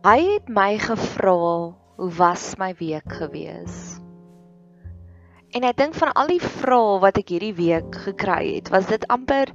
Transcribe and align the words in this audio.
Hy 0.00 0.20
het 0.24 0.46
my 0.48 0.78
gevra 0.80 1.32
hoe 1.36 2.06
was 2.16 2.54
my 2.56 2.70
week 2.78 3.12
gewees? 3.12 3.98
En 5.52 5.66
ek 5.68 5.76
dink 5.76 5.96
van 5.98 6.14
al 6.16 6.30
die 6.32 6.40
vrae 6.40 6.94
wat 7.02 7.18
ek 7.20 7.32
hierdie 7.34 7.52
week 7.58 7.98
gekry 8.06 8.54
het, 8.54 8.70
was 8.72 8.86
dit 8.88 9.02
amper 9.12 9.50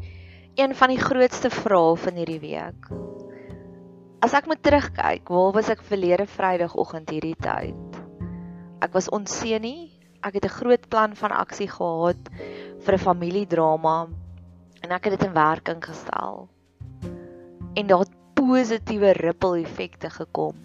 een 0.54 0.76
van 0.78 0.92
die 0.94 1.00
grootste 1.02 1.50
vrae 1.50 1.96
van 1.98 2.20
hierdie 2.22 2.44
week. 2.44 2.86
As 4.22 4.36
ek 4.38 4.46
moet 4.46 4.62
terugkyk, 4.62 5.32
waar 5.34 5.56
was 5.56 5.72
ek 5.74 5.82
verlede 5.82 6.28
Vrydagoggend 6.30 7.10
hierdie 7.10 7.40
tyd? 7.42 7.98
Ek 8.86 8.94
was 8.94 9.10
onseën 9.10 9.66
nie. 9.66 9.98
Ek 10.22 10.38
het 10.38 10.46
'n 10.46 10.58
groot 10.62 10.86
plan 10.94 11.16
van 11.18 11.34
aksie 11.34 11.72
gehad 11.74 12.22
vir 12.86 12.94
'n 12.94 13.06
familiedrama 13.08 13.98
en 14.84 14.94
ek 14.94 15.10
het 15.10 15.18
dit 15.18 15.26
in 15.26 15.34
werking 15.34 15.82
gestel. 15.82 16.50
En 17.74 17.88
daar 17.88 18.06
positiewe 18.46 19.12
ripple 19.18 19.62
effekte 19.64 20.10
gekom. 20.10 20.56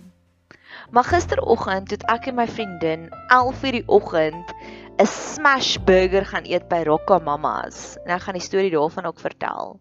Maar 0.91 1.07
gisteroggend 1.09 1.88
toe 1.88 1.98
ek 2.12 2.29
en 2.30 2.37
my 2.38 2.47
vriendin 2.48 3.09
11:00 3.33 3.73
die 3.79 3.87
oggend 3.87 4.52
'n 5.01 5.07
smash 5.07 5.79
burger 5.88 6.24
gaan 6.24 6.45
eet 6.45 6.69
by 6.69 6.83
Rocco 6.85 7.19
Mamas 7.19 7.97
en 8.05 8.12
ek 8.16 8.23
gaan 8.27 8.37
die 8.38 8.45
storie 8.45 8.71
daarvan 8.71 9.07
ook 9.07 9.21
vertel. 9.21 9.79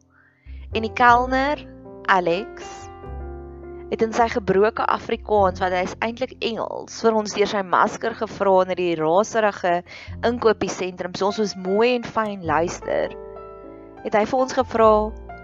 En 0.73 0.81
die 0.81 0.93
kelner, 0.93 1.66
Alex, 2.05 2.63
het 3.90 4.02
in 4.02 4.13
sy 4.13 4.27
gebroke 4.29 4.85
Afrikaans 4.85 5.59
wat 5.59 5.73
hy 5.73 5.84
is 5.84 5.98
eintlik 6.05 6.35
Engels 6.45 7.02
vir 7.04 7.18
ons 7.21 7.34
deur 7.34 7.52
sy 7.52 7.63
masker 7.66 8.16
gevra 8.16 8.55
in 8.63 8.76
die 8.79 8.95
raserige 8.95 9.84
inkopiesentrum. 10.23 11.16
So 11.16 11.31
ons 11.34 11.41
was 11.41 11.55
mooi 11.55 11.95
en 11.95 12.05
fyn 12.05 12.45
luister. 12.45 13.16
Het 14.05 14.13
hy 14.16 14.26
vir 14.26 14.40
ons 14.40 14.54
gevra, 14.54 14.93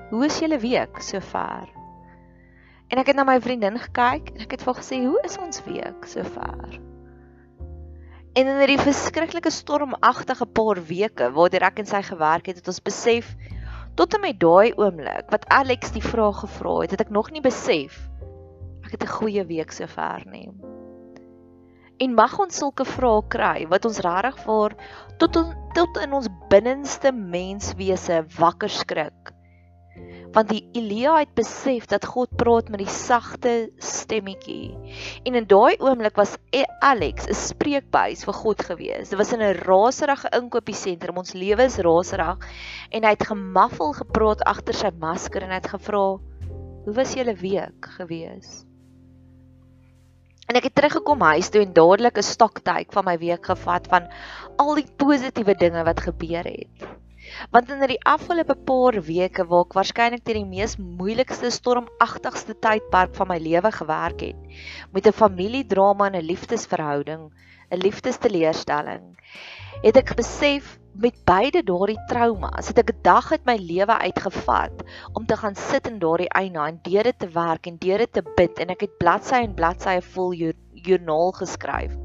"Hoe 0.09 0.25
is 0.25 0.39
julle 0.39 0.59
week 0.61 1.01
sover?" 1.01 1.74
En 2.87 3.01
ek 3.01 3.07
het 3.11 3.15
na 3.15 3.25
my 3.25 3.39
vriendin 3.41 3.79
gekyk 3.81 4.33
en 4.35 4.41
ek 4.45 4.51
het 4.51 4.63
vir 4.63 4.73
haar 4.73 4.81
gesê, 4.83 5.01
"Hoe 5.05 5.21
is 5.23 5.37
ons 5.37 5.63
week 5.65 6.05
sover?" 6.05 6.79
En 8.35 8.47
in 8.47 8.57
hierdie 8.59 8.81
verskriklike 8.81 9.51
stormagtige 9.51 10.45
paar 10.45 10.81
weke 10.83 11.31
waardeur 11.31 11.63
ek 11.63 11.79
en 11.79 11.85
sy 11.85 12.01
gewerk 12.01 12.45
het, 12.45 12.57
het 12.57 12.67
ons 12.67 12.81
besef 12.83 13.35
tot 13.95 14.13
en 14.13 14.21
met 14.21 14.39
daai 14.39 14.73
oomblik 14.75 15.31
wat 15.31 15.47
Alex 15.47 15.91
die 15.91 16.03
vraag 16.03 16.39
gevra 16.39 16.81
het, 16.81 16.91
het 16.91 17.01
ek 17.01 17.09
nog 17.09 17.31
nie 17.31 17.41
besef 17.41 18.09
ek 18.85 18.91
het 18.91 19.03
'n 19.03 19.17
goeie 19.17 19.43
week 19.45 19.71
sover 19.71 20.21
nie. 20.29 20.51
En 21.97 22.13
mag 22.13 22.39
ons 22.39 22.57
sulke 22.57 22.85
vrae 22.85 23.21
kry 23.27 23.67
wat 23.71 23.85
ons 23.85 23.99
regtig 23.99 24.37
vir 24.45 24.75
tot 25.17 25.35
on, 25.35 25.53
tot 25.73 25.97
in 26.03 26.13
ons 26.13 26.27
binneste 26.49 27.11
menswese 27.11 28.25
wakker 28.37 28.69
skrik. 28.69 29.34
Want 30.35 30.49
die 30.51 30.65
Elia 30.75 31.13
het 31.21 31.31
besef 31.37 31.85
dat 31.91 32.05
God 32.05 32.33
praat 32.35 32.67
met 32.69 32.81
die 32.83 32.91
sagte 32.91 33.53
stemmetjie. 33.79 34.75
En 35.23 35.37
in 35.39 35.47
daai 35.47 35.77
oomblik 35.79 36.17
was 36.19 36.35
e- 36.51 36.67
Alex 36.83 37.29
'n 37.29 37.37
spreekbuis 37.39 38.25
vir 38.27 38.33
God 38.33 38.61
gewees. 38.61 39.09
Dit 39.09 39.17
was 39.17 39.33
in 39.33 39.41
'n 39.41 39.63
raserige 39.63 40.29
inkopiesentrum. 40.35 41.17
Ons 41.17 41.33
lewe 41.33 41.63
is 41.63 41.77
raserig 41.77 42.37
en 42.91 43.03
hy 43.03 43.09
het 43.09 43.27
gemaffel 43.27 43.93
gepraat 43.93 44.43
agter 44.43 44.73
sy 44.73 44.91
masker 44.99 45.43
en 45.43 45.49
hy 45.49 45.59
het 45.61 45.73
gevra: 45.73 46.19
"Hoe 46.85 46.93
was 46.93 47.13
julle 47.13 47.35
week 47.35 47.85
gewees?" 47.97 48.65
En 50.45 50.55
ek 50.55 50.67
het 50.69 50.75
teruggekom 50.77 51.21
huis 51.21 51.49
toe 51.49 51.61
en 51.65 51.73
dadelik 51.73 52.17
'n 52.17 52.23
stoktyk 52.23 52.93
van 52.93 53.05
my 53.05 53.17
week 53.17 53.45
gevat 53.45 53.87
van 53.87 54.11
al 54.57 54.75
die 54.75 54.87
positiewe 54.97 55.55
dinge 55.55 55.83
wat 55.83 55.99
gebeur 55.99 56.43
het. 56.43 56.85
Want 57.51 57.69
in 57.69 57.83
die 57.87 57.99
afgelope 58.03 58.55
paar 58.67 58.99
weke 59.07 59.45
waar 59.49 59.65
ek 59.65 59.75
waarskynlik 59.77 60.23
teen 60.23 60.41
die 60.41 60.51
mees 60.57 60.77
moeilikste 60.77 61.51
stormagtigste 61.51 62.55
tydperk 62.65 63.15
van 63.17 63.31
my 63.31 63.37
lewe 63.41 63.71
gewerk 63.71 64.21
het, 64.21 64.39
met 64.91 65.07
'n 65.07 65.19
familiedrama 65.23 66.07
en 66.07 66.15
'n 66.21 66.29
liefdesverhouding, 66.31 67.31
'n 67.71 67.81
liefdesteleurstelling, 67.85 69.03
het 69.83 69.97
ek 69.97 70.15
besef 70.15 70.77
met 70.95 71.15
beide 71.27 71.59
daardie 71.67 71.99
traumas 72.07 72.69
het 72.71 72.77
ek 72.79 72.91
'n 72.93 73.01
dag 73.03 73.31
uit 73.31 73.45
my 73.45 73.55
lewe 73.59 73.95
uitgevat 74.07 74.83
om 75.13 75.25
te 75.25 75.35
gaan 75.35 75.55
sit 75.55 75.87
in 75.87 75.99
daardie 75.99 76.29
eina 76.29 76.67
en 76.67 76.79
deur 76.83 77.03
dit 77.03 77.19
te 77.19 77.27
werk 77.27 77.67
en 77.67 77.77
deur 77.77 77.97
dit 77.97 78.13
te 78.13 78.23
bid 78.37 78.59
en 78.59 78.69
ek 78.69 78.81
het 78.87 78.97
bladsy 78.97 79.41
en 79.43 79.53
bladsye 79.53 80.01
vol 80.01 80.33
joernaal 80.33 81.31
geskryf. 81.31 82.04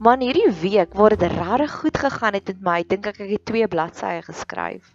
Maar 0.00 0.16
in 0.16 0.30
hierdie 0.30 0.52
week 0.60 0.94
waar 0.96 1.12
dit 1.12 1.22
regtig 1.28 1.72
goed 1.82 1.98
gegaan 1.98 2.32
het 2.32 2.46
met 2.48 2.60
my, 2.64 2.78
dink 2.88 3.06
ek 3.10 3.18
ek 3.20 3.32
het 3.34 3.42
twee 3.44 3.66
bladsye 3.68 4.22
geskryf. 4.24 4.94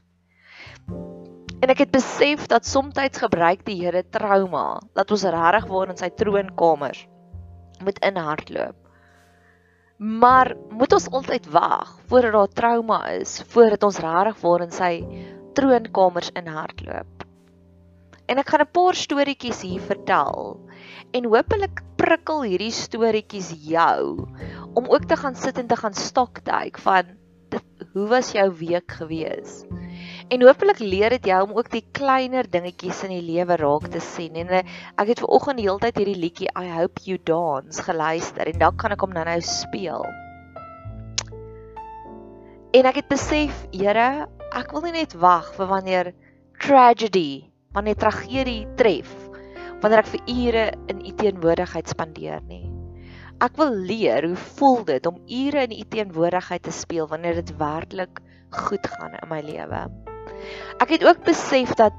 En 1.62 1.70
ek 1.70 1.84
het 1.84 1.92
besef 1.94 2.48
dat 2.50 2.66
soms 2.66 2.98
gebruik 3.22 3.62
die 3.68 3.78
Here 3.84 4.02
trauma 4.10 4.82
dat 4.98 5.12
ons 5.14 5.28
regtig 5.30 5.68
waar 5.70 5.94
in 5.94 6.02
sy 6.02 6.10
troonkamer 6.10 6.98
moet 7.86 8.02
inhardloop. 8.02 8.76
Maar 9.98 10.56
moet 10.70 10.94
ons 10.98 11.10
altyd 11.12 11.52
wag 11.54 12.00
voordat 12.10 12.34
daar 12.34 12.56
trauma 12.62 13.00
is 13.14 13.44
voordat 13.54 13.84
ons 13.84 14.02
regtig 14.02 14.42
waar 14.42 14.66
in 14.66 14.74
sy 14.74 14.94
troonkamers 15.54 16.34
inhardloop. 16.34 17.15
En 18.25 18.41
ek 18.41 18.50
gaan 18.50 18.63
'n 18.66 18.74
paar 18.74 18.96
storieetjies 18.97 19.62
hier 19.62 19.81
vertel 19.81 20.58
en 21.13 21.28
hopelik 21.30 21.84
prikkel 21.96 22.41
hierdie 22.41 22.74
storieetjies 22.74 23.52
jou 23.69 24.25
om 24.74 24.90
ook 24.90 25.06
te 25.06 25.16
gaan 25.16 25.36
sit 25.36 25.58
en 25.62 25.68
te 25.68 25.78
gaan 25.78 25.94
stoktyk 25.94 26.78
van 26.81 27.13
dit, 27.53 27.63
hoe 27.94 28.08
was 28.08 28.31
jou 28.31 28.47
week 28.59 28.91
gewees? 28.91 29.63
En 30.34 30.41
hopelik 30.41 30.80
leer 30.80 31.09
dit 31.09 31.30
jou 31.31 31.41
om 31.46 31.53
ook 31.58 31.69
die 31.69 31.86
kleiner 31.91 32.50
dingetjies 32.50 33.03
in 33.06 33.13
die 33.13 33.22
lewe 33.22 33.56
raak 33.62 33.88
te 33.94 34.02
sien. 34.02 34.36
En 34.36 34.50
eh, 34.50 34.66
ek 34.97 35.13
het 35.13 35.22
ver 35.22 35.30
oggend 35.38 35.62
die 35.62 35.68
hele 35.69 35.80
tyd 35.80 36.02
hierdie 36.02 36.19
liedjie 36.19 36.50
I 36.57 36.69
hope 36.74 37.06
you 37.06 37.22
dance 37.22 37.81
geluister 37.86 38.50
en 38.50 38.59
dan 38.59 38.75
kan 38.75 38.92
ek 38.92 39.06
hom 39.06 39.13
nou-nou 39.13 39.40
speel. 39.46 40.06
En 42.75 42.90
ek 42.90 43.03
het 43.03 43.07
besef, 43.07 43.68
Here, 43.72 44.28
ek 44.52 44.74
wil 44.74 44.90
nie 44.90 44.97
net 44.97 45.13
wag 45.22 45.53
vir 45.56 45.69
wanneer 45.69 46.13
tragedy, 46.59 47.55
wanneer 47.75 48.00
tragedie 48.00 48.63
tref, 48.80 49.12
wanneer 49.84 50.02
ek 50.02 50.12
vir 50.13 50.31
ure 50.31 50.63
in 50.91 51.03
u 51.03 51.12
teenwoordigheid 51.19 51.91
spandeer 51.91 52.41
nie. 52.47 52.63
Ek 53.44 53.59
wil 53.59 53.75
leer 53.75 54.30
hoe 54.30 54.40
voel 54.56 54.84
dit 54.88 55.08
om 55.09 55.19
ure 55.28 55.66
in 55.68 55.75
u 55.75 55.84
teenwoordigheid 55.91 56.63
te 56.63 56.72
speel 56.72 57.09
wanneer 57.12 57.41
dit 57.41 57.52
werklik 57.59 58.24
goed 58.63 58.88
gaan 58.96 59.18
in 59.19 59.30
my 59.30 59.41
lewe. 59.44 59.86
Ek 60.84 60.96
het 60.96 61.03
ook 61.03 61.24
besef 61.28 61.75
dat 61.75 61.94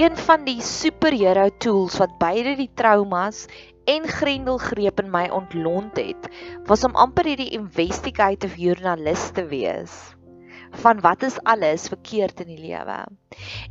een 0.00 0.16
van 0.28 0.44
die 0.44 0.60
superhero 0.64 1.48
tools 1.64 1.96
wat 2.00 2.18
beide 2.20 2.54
die 2.60 2.70
traumas 2.76 3.46
en 3.88 4.06
grendelgreep 4.08 5.00
in 5.02 5.10
my 5.10 5.26
ontlont 5.32 5.96
het, 5.98 6.28
was 6.68 6.84
om 6.84 6.96
amper 6.96 7.32
hierdie 7.32 7.54
investigative 7.56 8.60
joernalis 8.60 9.30
te 9.36 9.48
wees 9.48 9.96
van 10.80 11.00
wat 11.00 11.22
is 11.22 11.38
alles 11.42 11.88
verkeerd 11.88 12.40
in 12.40 12.46
die 12.46 12.60
lewe. 12.60 12.98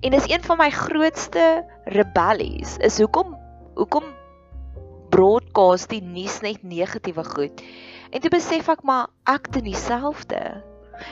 En 0.01 0.11
dis 0.13 0.29
een 0.29 0.43
van 0.43 0.57
my 0.57 0.69
grootste 0.69 1.65
rebellies 1.85 2.77
is 2.77 2.99
hoekom 3.01 3.37
hoekom 3.75 4.03
broadcast 5.09 5.89
die 5.89 6.01
nuus 6.01 6.39
net 6.41 6.63
negatiewe 6.63 7.23
goed. 7.23 7.63
En 8.11 8.21
toe 8.21 8.31
besef 8.31 8.69
ek 8.71 8.83
maar 8.87 9.09
ek 9.29 9.51
doen 9.53 9.67
dieselfde. 9.67 10.41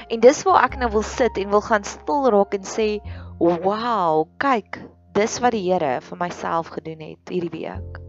En 0.08 0.20
dis 0.22 0.44
waar 0.46 0.68
ek 0.68 0.78
nou 0.80 0.92
wil 1.00 1.06
sit 1.06 1.38
en 1.42 1.50
wil 1.50 1.66
gaan 1.66 1.88
stil 1.88 2.30
raak 2.30 2.54
en 2.54 2.68
sê, 2.68 3.00
"Wow, 3.40 4.28
kyk, 4.38 4.84
dis 5.14 5.40
wat 5.40 5.52
die 5.52 5.72
Here 5.72 6.02
vir 6.02 6.18
myself 6.18 6.68
gedoen 6.68 7.00
het 7.00 7.30
hierdie 7.30 7.56
week." 7.60 8.09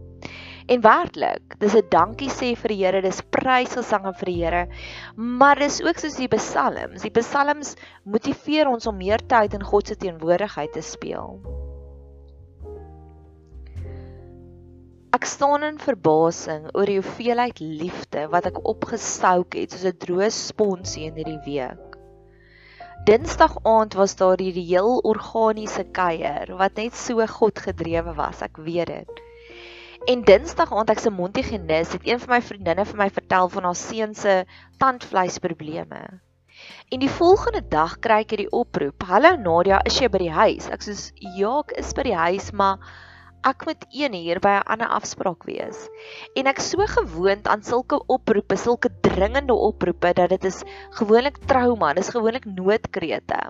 En 0.71 0.79
werklik, 0.79 1.57
dis 1.59 1.73
'n 1.75 1.89
dankie 1.91 2.29
sê 2.31 2.49
vir 2.55 2.71
die 2.71 2.79
Here, 2.81 3.01
dis 3.03 3.17
prysgesange 3.35 4.13
vir 4.19 4.29
die 4.29 4.35
Here. 4.41 4.61
Maar 5.15 5.59
dis 5.59 5.81
ook 5.83 5.97
soos 5.99 6.15
die 6.15 6.29
psalms. 6.31 7.01
Die 7.03 7.11
psalms 7.17 7.73
motiveer 8.03 8.69
ons 8.71 8.87
om 8.87 8.95
meer 8.95 9.19
tyd 9.33 9.57
in 9.57 9.65
God 9.71 9.87
se 9.87 9.97
teenwoordigheid 9.99 10.71
te 10.71 10.81
speel. 10.81 11.41
Ek 15.11 15.27
staan 15.27 15.65
in 15.67 15.77
verbasing 15.77 16.69
oor 16.71 16.87
die 16.87 17.01
hoeveelheid 17.01 17.59
liefde 17.59 18.29
wat 18.31 18.47
ek 18.47 18.61
opgesouk 18.63 19.57
het 19.59 19.75
soos 19.75 19.83
'n 19.89 19.99
droë 20.05 20.29
sponsie 20.31 21.03
in 21.09 21.19
hierdie 21.19 21.41
week. 21.49 21.97
Dinsdag 23.11 23.57
aand 23.67 23.99
was 23.99 24.15
daar 24.15 24.39
hierdie 24.39 24.69
heel 24.71 25.01
organiese 25.03 25.83
kuier 25.83 26.55
wat 26.55 26.79
net 26.79 26.95
so 26.95 27.27
God 27.27 27.59
gedrewe 27.59 28.15
was, 28.15 28.41
ek 28.41 28.55
weet 28.55 28.87
dit. 28.87 29.21
En 30.09 30.23
Dinsdag 30.25 30.71
aand 30.73 30.89
ek 30.89 31.01
se 31.03 31.11
Montigenis 31.13 31.91
het 31.93 32.05
een 32.09 32.19
van 32.23 32.31
my 32.33 32.39
vriendinne 32.41 32.85
vir 32.89 32.97
my 32.97 33.05
vertel 33.13 33.49
van 33.53 33.67
haar 33.69 33.77
seun 33.77 34.15
se 34.17 34.33
tandvleisprobleme. 34.81 35.99
En 36.89 37.03
die 37.03 37.09
volgende 37.09 37.61
dag 37.69 37.99
kry 38.01 38.23
ek 38.23 38.33
hierdie 38.33 38.49
oproep: 38.49 39.05
"Hallo 39.05 39.35
Nadia, 39.37 39.77
is 39.85 39.99
jy 40.01 40.09
by 40.09 40.23
die 40.23 40.33
huis?" 40.33 40.69
Ek 40.73 40.81
sê: 40.81 40.95
"Ja, 41.37 41.53
ek 41.59 41.75
is 41.83 41.93
by 41.93 42.07
die 42.09 42.17
huis, 42.17 42.49
maar 42.51 42.81
ek 43.47 43.65
moet 43.65 43.85
1 43.89 44.13
uur 44.17 44.39
by 44.39 44.53
'n 44.59 44.67
ander 44.73 44.87
afspraak 44.87 45.43
wees. 45.49 45.89
En 46.35 46.47
ek 46.47 46.59
so 46.59 46.85
gewoond 46.85 47.47
aan 47.47 47.63
sulke 47.63 47.97
oproepe, 48.07 48.57
sulke 48.57 48.89
dringende 49.01 49.53
oproepe 49.53 50.13
dat 50.13 50.29
dit 50.29 50.45
is 50.45 50.63
gewoonlik 50.99 51.37
trauma, 51.47 51.93
dis 51.93 52.13
gewoonlik 52.13 52.45
noodkrete. 52.45 53.41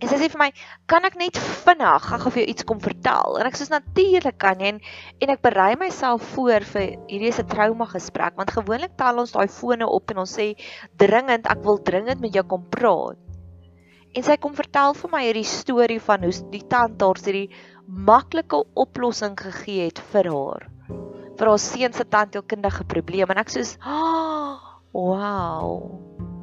En 0.00 0.08
sy 0.08 0.16
sê 0.16 0.30
vir 0.32 0.38
my, 0.38 0.50
"Kan 0.86 1.04
ek 1.04 1.16
net 1.16 1.36
vinnig 1.36 2.02
gou 2.02 2.30
vir 2.30 2.42
jou 2.42 2.48
iets 2.50 2.64
kom 2.64 2.80
vertel?" 2.80 3.38
En 3.38 3.46
ek 3.46 3.56
sê 3.56 3.68
natuurlik 3.68 4.38
kan 4.38 4.58
jy 4.58 4.66
en, 4.66 4.80
en 5.20 5.30
ek 5.30 5.42
berei 5.42 5.76
myself 5.76 6.22
voor 6.34 6.60
vir 6.60 6.96
hierdie 7.08 7.32
'n 7.38 7.46
trauma 7.46 7.84
gesprek 7.84 8.36
want 8.36 8.50
gewoonlik 8.50 8.96
tel 8.96 9.18
ons 9.18 9.32
daai 9.32 9.48
fone 9.48 9.86
op 9.86 10.10
en 10.10 10.18
ons 10.18 10.38
sê 10.38 10.56
dringend, 10.96 11.46
ek 11.46 11.62
wil 11.62 11.78
dringend 11.82 12.20
met 12.20 12.32
jou 12.32 12.44
kom 12.44 12.64
praat. 12.70 13.16
En 14.16 14.22
sy 14.22 14.36
kom 14.40 14.54
vertel 14.56 14.94
vir 14.94 15.10
my 15.12 15.22
hierdie 15.26 15.44
storie 15.44 16.00
van 16.00 16.22
hoe 16.24 16.32
die 16.50 16.62
tandarts 16.66 17.26
hierdie 17.28 17.50
maklike 17.86 18.62
oplossing 18.74 19.36
gegee 19.38 19.86
het 19.88 20.00
vir 20.12 20.30
haar. 20.32 20.66
Vir 21.36 21.50
haar 21.50 21.60
seun 21.60 21.94
se 21.94 22.04
tandheelkundige 22.04 22.84
probleem. 22.88 23.30
En 23.30 23.42
ek 23.42 23.52
soos 23.54 23.76
oh, 23.86 24.58
wow. 24.92 25.84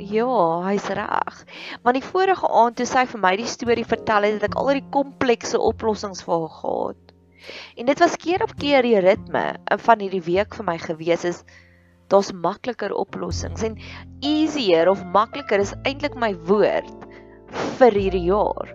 Ja 0.03 0.27
hy's 0.67 0.87
reg. 0.97 1.39
Want 1.83 1.99
die 1.99 2.05
vorige 2.05 2.49
aand 2.49 2.79
toe 2.79 2.87
sy 2.89 3.05
vir 3.09 3.23
my 3.23 3.33
die 3.39 3.49
storie 3.49 3.87
vertel 3.87 4.27
het 4.27 4.39
het 4.39 4.47
ek 4.49 4.59
al 4.59 4.73
die 4.75 4.85
komplekse 4.93 5.59
oplossings 5.59 6.23
vir 6.25 6.39
haar 6.39 6.55
gehad. 6.61 7.13
En 7.77 7.89
dit 7.91 7.99
was 7.99 8.15
keer 8.19 8.43
op 8.43 8.55
keer 8.59 8.85
die 8.87 8.99
ritme 9.03 9.43
van 9.87 10.03
hierdie 10.03 10.23
week 10.23 10.55
vir 10.55 10.67
my 10.67 10.77
gewees 10.79 11.27
is 11.27 11.43
daar's 12.11 12.31
makliker 12.35 12.93
oplossings 12.93 13.63
en 13.65 13.79
easier 14.21 14.89
of 14.91 15.03
makliker 15.15 15.63
is 15.63 15.73
eintlik 15.83 16.15
my 16.19 16.33
woord 16.47 17.07
vir 17.79 17.99
hierdie 17.99 18.25
jaar 18.27 18.71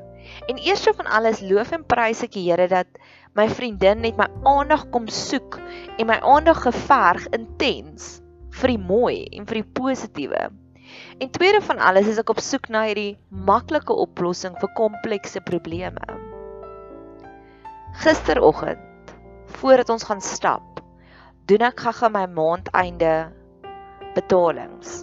En 0.48 0.56
eers 0.64 0.86
van 0.96 1.06
alles 1.06 1.42
loof 1.44 1.74
en 1.76 1.84
prys 1.84 2.22
ek 2.24 2.32
die 2.32 2.46
Here 2.48 2.68
dat 2.70 2.88
my 3.36 3.44
vriendin 3.52 4.00
net 4.00 4.16
my 4.16 4.26
aandag 4.48 4.86
kom 4.94 5.04
soek 5.12 5.58
en 6.00 6.08
my 6.08 6.16
aandag 6.24 6.62
geverg 6.64 7.26
intens 7.36 8.22
vir 8.56 8.72
die 8.72 8.80
mooi 8.80 9.26
en 9.36 9.44
vir 9.44 9.60
die 9.60 9.68
positiewe. 9.76 10.48
En 11.20 11.30
tweede 11.36 11.60
van 11.60 11.84
alles 11.84 12.08
is 12.14 12.22
ek 12.22 12.32
op 12.32 12.40
soek 12.40 12.70
na 12.72 12.86
hierdie 12.88 13.18
maklike 13.28 13.92
oplossing 13.92 14.56
vir 14.56 14.72
komplekse 14.78 15.44
probleme. 15.44 16.16
Gisteroggend 18.00 18.84
voordat 19.60 19.90
ons 19.92 20.04
gaan 20.08 20.24
stap, 20.24 20.80
doen 21.48 21.68
ek 21.68 21.84
gaga 21.84 22.08
my 22.12 22.24
maandeinde 22.32 23.14
betalings. 24.16 25.02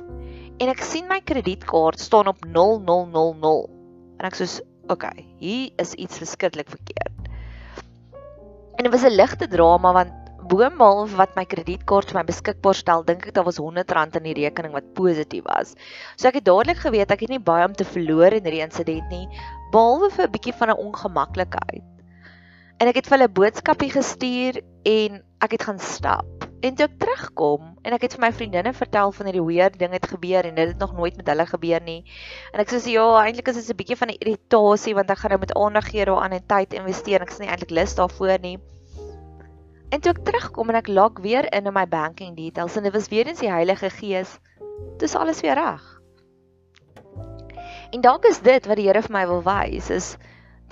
En 0.57 0.71
ek 0.73 0.81
sien 0.85 1.05
my 1.09 1.21
kredietkaart 1.21 2.01
staan 2.01 2.33
op 2.33 2.41
0000 2.49 3.69
en 4.15 4.29
ek 4.29 4.37
sê 4.41 4.47
okay, 4.87 5.25
hier 5.39 5.71
is 5.81 5.93
iets 5.93 6.17
verskriklik 6.17 6.69
verkeerd. 6.69 7.29
En 8.75 8.83
dit 8.83 8.91
was 8.91 9.03
'n 9.03 9.15
ligte 9.15 9.47
drama 9.47 9.93
want 9.93 10.11
boemal 10.47 11.07
wat 11.17 11.35
my 11.35 11.45
kredietkaart 11.45 12.11
vir 12.11 12.19
my 12.19 12.23
beskikbaar 12.27 12.77
stel, 12.77 13.03
dink 13.03 13.25
ek 13.27 13.33
daar 13.33 13.47
was 13.47 13.59
R100 13.61 14.19
in 14.19 14.27
die 14.29 14.37
rekening 14.41 14.73
wat 14.73 14.93
positief 14.93 15.43
was. 15.47 15.73
So 16.17 16.27
ek 16.27 16.39
het 16.39 16.45
dadelik 16.45 16.77
geweet 16.83 17.11
ek 17.11 17.25
het 17.25 17.33
nie 17.33 17.39
baie 17.39 17.65
om 17.65 17.73
te 17.73 17.87
verloor 17.87 18.31
in 18.31 18.45
hierdie 18.45 18.63
insident 18.65 19.09
nie, 19.09 19.27
behalwe 19.71 20.11
vir 20.11 20.27
'n 20.27 20.31
bietjie 20.31 20.57
van 20.59 20.69
'n 20.69 20.81
ongemaklikheid. 20.87 21.83
En 22.79 22.87
ek 22.87 22.95
het 22.95 23.07
vir 23.07 23.17
hulle 23.17 23.29
boodskapie 23.29 23.91
gestuur 23.91 24.61
en 24.83 25.23
ek 25.41 25.51
het 25.51 25.63
gaan 25.63 25.79
stap. 25.79 26.34
En 26.65 26.73
toe 26.73 26.87
ek 26.87 26.93
terugkom 26.97 27.65
en 27.85 27.93
ek 27.93 28.07
het 28.07 28.15
vir 28.15 28.23
my 28.23 28.31
vriendinne 28.33 28.71
vertel 28.73 29.11
van 29.13 29.27
hierdie 29.29 29.43
weird 29.45 29.75
ding 29.77 29.91
het 29.93 30.07
gebeur 30.09 30.47
en 30.49 30.55
dit 30.57 30.71
het 30.71 30.79
nog 30.81 30.95
nooit 30.97 31.17
met 31.19 31.27
hulle 31.29 31.45
gebeur 31.45 31.83
nie. 31.85 31.99
En 32.53 32.63
ek 32.63 32.71
sê 32.73 32.79
ja, 32.95 33.03
eintlik 33.21 33.51
is 33.51 33.59
dit 33.59 33.69
'n 33.69 33.77
bietjie 33.81 33.97
van 33.99 34.09
'n 34.09 34.17
irritasie 34.17 34.95
want 34.97 35.11
ek 35.13 35.19
gaan 35.21 35.35
nou 35.35 35.39
met 35.43 35.53
aandag 35.53 35.89
gee 35.93 36.05
daaraan 36.09 36.33
en 36.33 36.45
tyd 36.47 36.73
investeer. 36.73 37.21
Ek 37.21 37.29
is 37.29 37.37
nie 37.37 37.49
eintlik 37.49 37.69
lus 37.69 37.93
daarvoor 37.95 38.39
nie. 38.41 38.57
En 39.93 40.01
toe 40.01 40.11
ek 40.11 40.25
terugkom 40.25 40.69
en 40.69 40.75
ek 40.81 40.87
log 40.87 41.19
weer 41.21 41.45
in 41.53 41.65
in 41.69 41.73
my 41.73 41.85
banking 41.85 42.35
details 42.35 42.75
en 42.75 42.83
dit 42.83 42.93
was 42.93 43.09
weer 43.13 43.27
eens 43.27 43.39
die 43.39 43.51
Heilige 43.51 43.89
Gees. 43.89 44.39
Dis 44.97 45.15
alles 45.15 45.41
weer 45.41 45.53
reg. 45.53 46.01
En 47.91 48.01
dalk 48.01 48.25
is 48.25 48.39
dit 48.39 48.65
wat 48.65 48.75
die 48.75 48.87
Here 48.87 49.01
vir 49.01 49.13
my 49.13 49.27
wil 49.27 49.43
wys 49.43 49.89
is 49.89 50.17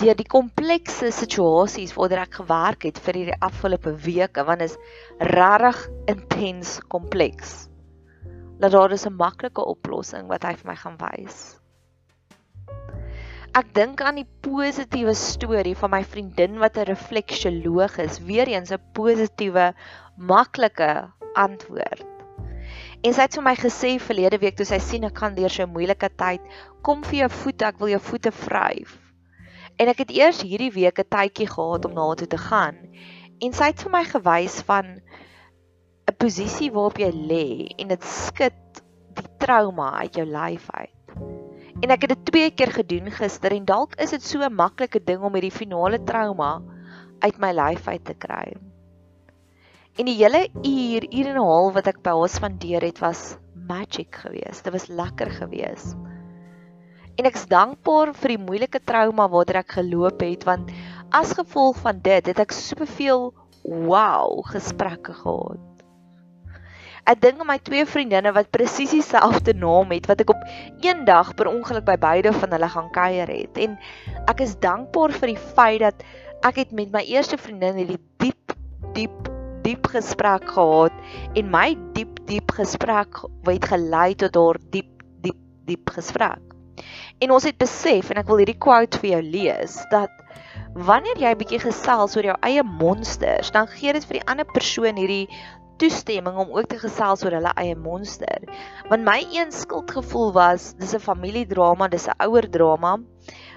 deur 0.02 0.16
die 0.18 0.28
komplekse 0.28 1.12
situasies 1.14 1.94
waartoe 1.96 2.22
ek 2.24 2.40
gewerk 2.42 2.86
het 2.88 3.00
vir 3.06 3.20
hierdie 3.20 3.42
afgelope 3.46 3.94
weke 4.06 4.46
want 4.48 4.66
is 4.66 4.78
regtig 5.20 5.82
intens 6.10 6.80
kompleks. 6.90 7.68
Dat 8.60 8.72
daar 8.72 8.92
is 8.92 9.06
'n 9.06 9.18
maklike 9.18 9.62
oplossing 9.62 10.28
wat 10.28 10.44
hy 10.44 10.56
vir 10.56 10.68
my 10.72 10.76
gaan 10.76 10.98
wys. 10.98 11.60
Ek 13.54 13.68
dink 13.74 14.02
aan 14.02 14.16
die 14.16 14.30
positiewe 14.42 15.14
storie 15.14 15.76
van 15.78 15.92
my 15.92 16.04
vriendin 16.04 16.58
wat 16.58 16.78
'n 16.78 16.90
refleksioloog 16.90 17.98
is, 17.98 18.18
weer 18.20 18.48
eens 18.48 18.72
'n 18.72 18.82
positiewe, 18.94 19.74
maklike 20.18 21.12
antwoord. 21.36 22.06
En 23.04 23.14
sy 23.14 23.22
het 23.22 23.36
vir 23.36 23.44
my 23.44 23.56
gesê 23.56 24.00
verlede 24.00 24.40
week 24.40 24.56
toe 24.58 24.66
sy 24.66 24.80
sien 24.80 25.04
ek 25.04 25.18
gaan 25.18 25.36
deur 25.36 25.50
so 25.50 25.64
'n 25.64 25.70
moeilike 25.70 26.10
tyd, 26.18 26.42
kom 26.82 27.04
vir 27.04 27.20
jou 27.20 27.30
voete, 27.30 27.66
ek 27.66 27.80
wil 27.80 27.90
jou 27.90 28.00
voete 28.00 28.32
vryf. 28.32 29.03
En 29.82 29.90
ek 29.90 30.04
het 30.04 30.12
eers 30.14 30.42
hierdie 30.46 30.72
week 30.72 31.00
'n 31.00 31.10
tydjie 31.10 31.48
gehad 31.48 31.86
om 31.86 31.94
na 31.94 32.06
haar 32.08 32.16
toe 32.16 32.28
te 32.28 32.38
gaan. 32.38 32.76
En 33.40 33.54
sy 33.54 33.72
het 33.72 33.82
vir 33.82 33.92
my 33.92 34.04
gewys 34.06 34.62
van 34.70 34.86
'n 36.12 36.18
posisie 36.18 36.72
waarop 36.72 36.98
jy 36.98 37.12
lê 37.12 37.48
en 37.78 37.88
dit 37.88 38.04
skud 38.04 38.84
die 39.16 39.30
trauma 39.38 39.92
uit 40.02 40.16
jou 40.16 40.26
lyf 40.26 40.70
uit. 40.72 41.00
En 41.82 41.92
ek 41.92 42.02
het 42.02 42.14
dit 42.16 42.26
twee 42.26 42.52
keer 42.52 42.72
gedoen 42.72 43.12
gister 43.12 43.52
en 43.52 43.66
dalk 43.66 43.96
is 43.96 44.12
dit 44.12 44.24
so 44.24 44.40
'n 44.40 44.56
maklike 44.56 45.04
ding 45.04 45.22
om 45.22 45.34
hierdie 45.34 45.58
finale 45.62 46.04
trauma 46.04 46.62
uit 47.20 47.38
my 47.38 47.52
lyf 47.52 47.88
uit 47.88 48.06
te 48.06 48.14
kry. 48.14 48.54
En 49.98 50.06
die 50.06 50.16
hele 50.18 50.48
uur, 50.54 51.04
uur 51.14 51.28
en 51.28 51.38
'n 51.38 51.50
half 51.50 51.74
wat 51.74 51.88
ek 51.88 52.02
by 52.02 52.10
haar 52.10 52.30
spandeer 52.30 52.82
het, 52.82 53.00
was 53.00 53.38
magic 53.68 54.16
geweest. 54.16 54.64
Dit 54.64 54.74
was 54.74 54.88
lekker 54.88 55.32
geweest. 55.32 55.96
En 57.20 57.30
ek's 57.30 57.46
dankbaar 57.50 58.14
vir 58.18 58.34
die 58.34 58.42
moeilike 58.42 58.80
trauma 58.82 59.28
waartoe 59.30 59.60
ek 59.62 59.76
geloop 59.78 60.24
het 60.26 60.48
want 60.50 60.72
as 61.14 61.36
gevolg 61.38 61.78
van 61.84 62.00
dit 62.02 62.32
het 62.32 62.40
ek 62.42 62.56
soveel 62.58 63.30
wow 63.64 64.42
gesprekke 64.50 65.14
gehad. 65.14 65.62
Ek 67.04 67.20
dink 67.20 67.42
aan 67.44 67.50
my 67.50 67.58
twee 67.60 67.84
vriendinne 67.86 68.32
wat 68.34 68.50
presies 68.56 68.94
dieselfde 68.96 69.54
naam 69.60 69.92
het 69.92 70.08
wat 70.08 70.24
ek 70.24 70.32
op 70.32 70.46
een 70.82 71.04
dag 71.06 71.34
per 71.36 71.52
ongeluk 71.52 71.86
by 71.90 71.98
beide 72.00 72.32
van 72.34 72.56
hulle 72.56 72.70
gaan 72.76 72.90
kuier 72.96 73.30
het 73.30 73.60
en 73.60 73.76
ek 74.32 74.46
is 74.46 74.56
dankbaar 74.64 75.14
vir 75.20 75.34
die 75.34 75.42
feit 75.58 75.84
dat 75.84 76.06
ek 76.48 76.64
het 76.64 76.72
met 76.72 76.96
my 76.96 77.04
eerste 77.12 77.38
vriendin 77.38 77.82
hierdie 77.82 78.00
diep 78.24 78.56
diep 78.96 79.30
diep 79.68 79.92
gesprek 79.92 80.48
gehad 80.56 80.96
en 81.36 81.52
my 81.52 81.68
diep 81.94 82.24
diep 82.32 82.56
gesprek 82.56 83.22
het 83.52 83.70
gelei 83.70 84.10
tot 84.16 84.40
haar 84.40 84.60
diep 84.72 85.06
diep 85.28 85.40
diep 85.68 85.94
gesprek. 86.00 86.53
En 87.24 87.32
ons 87.32 87.46
het 87.48 87.58
besef 87.58 88.10
en 88.12 88.20
ek 88.20 88.28
wil 88.28 88.42
hierdie 88.42 88.60
quote 88.60 89.00
vir 89.00 89.14
jou 89.14 89.24
lees 89.24 89.80
dat 89.94 90.12
wanneer 90.74 91.20
jy 91.22 91.32
'n 91.32 91.40
bietjie 91.40 91.62
gesels 91.64 92.18
oor 92.18 92.28
jou 92.32 92.38
eie 92.44 92.64
monsters, 92.64 93.52
dan 93.56 93.68
gee 93.68 93.94
dit 93.94 94.06
vir 94.10 94.20
die 94.20 94.28
ander 94.32 94.48
persoon 94.50 94.98
hierdie 95.00 95.30
toestemming 95.82 96.38
om 96.38 96.52
ook 96.54 96.68
te 96.70 96.80
gesels 96.82 97.24
oor 97.26 97.36
hulle 97.38 97.54
eie 97.60 97.76
monster. 97.76 98.44
Want 98.90 99.06
my 99.08 99.20
een 99.32 99.52
skuldgevoel 99.52 100.34
was, 100.34 100.74
dis 100.80 100.94
'n 100.96 101.00
familiedrama, 101.00 101.88
dis 101.88 102.08
'n 102.08 102.20
ouer 102.28 102.50
drama. 102.50 102.98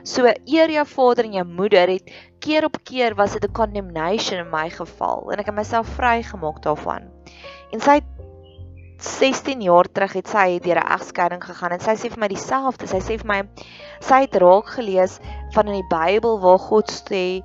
So 0.04 0.26
eer 0.44 0.70
jou 0.70 0.86
vader 0.86 1.24
en 1.24 1.32
jou 1.32 1.44
moeder 1.44 1.88
het 1.88 2.12
keer 2.38 2.64
op 2.64 2.76
keer 2.84 3.14
was 3.14 3.32
dit 3.32 3.44
'n 3.44 3.52
condemnation 3.52 4.38
in 4.38 4.50
my 4.50 4.70
geval 4.70 5.32
en 5.32 5.38
ek 5.38 5.46
het 5.46 5.54
myself 5.54 5.86
vrygemaak 5.86 6.62
daarvan. 6.62 7.10
En 7.72 7.80
sy 7.80 8.00
16 8.98 9.60
jaar 9.60 9.88
terug 9.92 10.12
het 10.16 10.28
sy 10.28 10.58
deur 10.64 10.80
'n 10.80 10.92
egskeiding 10.96 11.42
gegaan 11.44 11.72
en 11.72 11.80
sy 11.80 11.94
sê 11.96 12.10
vir 12.10 12.20
my 12.20 12.28
dieselfde. 12.28 12.86
Sy 12.88 13.00
sê 13.00 13.18
vir 13.20 13.26
my 13.26 13.42
sy 14.00 14.20
het 14.24 14.36
raak 14.36 14.68
gelees 14.78 15.20
van 15.52 15.68
in 15.68 15.82
die 15.82 15.90
Bybel 15.90 16.40
waar 16.40 16.58
God 16.58 16.90
sê 16.90 17.42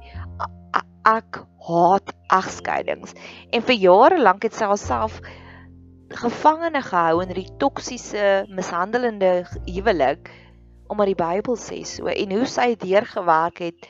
ek 1.05 1.43
haat 1.67 2.13
egskeidings. 2.31 3.13
En 3.51 3.61
vir 3.61 3.75
jare 3.75 4.19
lank 4.21 4.43
het 4.43 4.53
sy 4.53 4.65
haarself 4.65 5.21
gevangene 6.11 6.81
gehou 6.81 7.21
in 7.23 7.31
hierdie 7.31 7.57
toksiese, 7.57 8.45
mishandelende 8.49 9.45
huwelik 9.65 10.31
omdat 10.91 11.07
die 11.07 11.15
Bybel 11.15 11.55
sê 11.55 11.83
so 11.87 12.07
en 12.11 12.31
hoe 12.35 12.45
sy 12.45 12.75
deurgewerk 12.75 13.61
het 13.63 13.87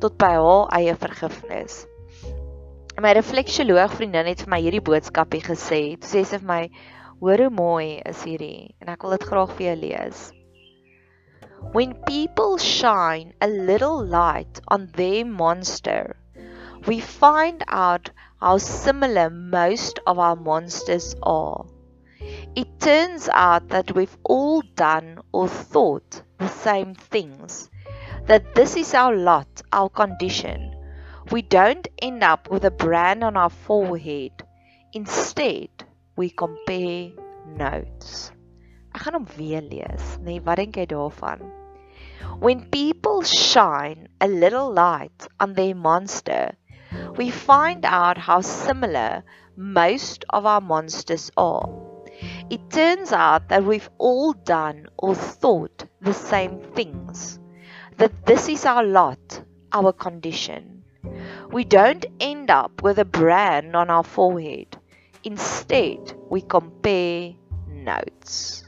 tot 0.00 0.18
by 0.20 0.34
haar 0.36 0.68
eie 0.76 0.94
vergifnis. 0.96 1.86
My 3.00 3.14
refleksioloog 3.16 3.94
vriendin 3.96 4.28
het 4.28 4.42
vir 4.44 4.50
my 4.52 4.60
hierdie 4.60 4.82
boodskapie 4.84 5.40
gesê. 5.40 5.96
Sy 6.04 6.26
sê 6.28 6.38
vir 6.42 6.48
my 6.48 6.62
Hoor 7.22 7.42
hoe 7.44 7.52
mooi 7.54 8.00
is 8.10 8.22
hierdie 8.26 8.74
en 8.82 8.90
ek 8.92 9.04
wil 9.06 9.14
dit 9.14 9.26
graag 9.30 9.52
vir 9.58 9.64
jou 9.66 9.74
lees. 9.82 10.22
When 11.76 11.92
people 12.08 12.58
shine 12.64 13.30
a 13.46 13.48
little 13.70 14.02
light 14.14 14.60
on 14.76 14.88
their 14.96 15.22
monster, 15.24 16.16
we 16.88 16.98
find 16.98 17.62
out 17.68 18.10
how 18.42 18.56
similar 18.58 19.28
most 19.30 20.02
of 20.04 20.18
our 20.18 20.34
monsters 20.50 21.14
are. 21.22 21.64
It 22.56 22.74
turns 22.80 23.30
out 23.32 23.70
that 23.70 23.94
we've 23.94 24.18
all 24.24 24.60
done 24.74 25.22
or 25.30 25.46
thought 25.46 26.22
the 26.42 26.48
same 26.48 26.94
things, 27.14 27.70
that 28.26 28.54
this 28.56 28.76
is 28.76 28.94
our 28.94 29.14
lot, 29.14 29.62
our 29.72 29.88
condition. 29.88 30.72
we 31.30 31.42
don't 31.42 31.86
end 32.00 32.22
up 32.22 32.50
with 32.50 32.64
a 32.64 32.70
brand 32.70 33.22
on 33.22 33.36
our 33.36 33.50
forehead. 33.50 34.32
Instead, 34.92 35.68
we 36.16 36.28
compare 36.30 37.10
notes. 37.56 38.32
Ek 38.92 39.04
gaan 39.06 39.16
hom 39.16 39.28
weer 39.38 39.62
lees, 39.64 40.16
nee, 40.20 40.40
wat 40.44 40.60
dink 40.60 40.76
jy 40.76 40.84
daarvan? 40.90 41.40
When 42.38 42.66
people 42.70 43.22
shine 43.22 44.08
a 44.20 44.28
little 44.28 44.72
light 44.72 45.26
on 45.40 45.54
their 45.54 45.74
monster, 45.74 46.52
we 47.16 47.30
find 47.30 47.84
out 47.84 48.18
how 48.18 48.40
similar 48.40 49.24
most 49.56 50.24
of 50.30 50.44
our 50.44 50.60
monsters 50.60 51.30
are. 51.36 51.68
It 52.50 52.70
turns 52.70 53.12
out 53.12 53.48
that 53.48 53.64
we've 53.64 53.88
all 53.98 54.34
done 54.34 54.88
or 54.98 55.14
thought 55.14 55.86
the 56.00 56.12
same 56.12 56.60
things, 56.74 57.38
that 57.96 58.26
this 58.26 58.48
is 58.48 58.66
our 58.66 58.84
lot, 58.84 59.42
our 59.72 59.92
condition. 59.92 60.84
We 61.50 61.64
don't 61.64 62.04
end 62.20 62.50
up 62.50 62.82
with 62.82 62.98
a 62.98 63.04
brand 63.04 63.74
on 63.74 63.88
our 63.88 64.04
forehead. 64.04 64.76
Instead, 65.24 66.14
we 66.30 66.40
compare 66.42 67.34
notes. 67.68 68.64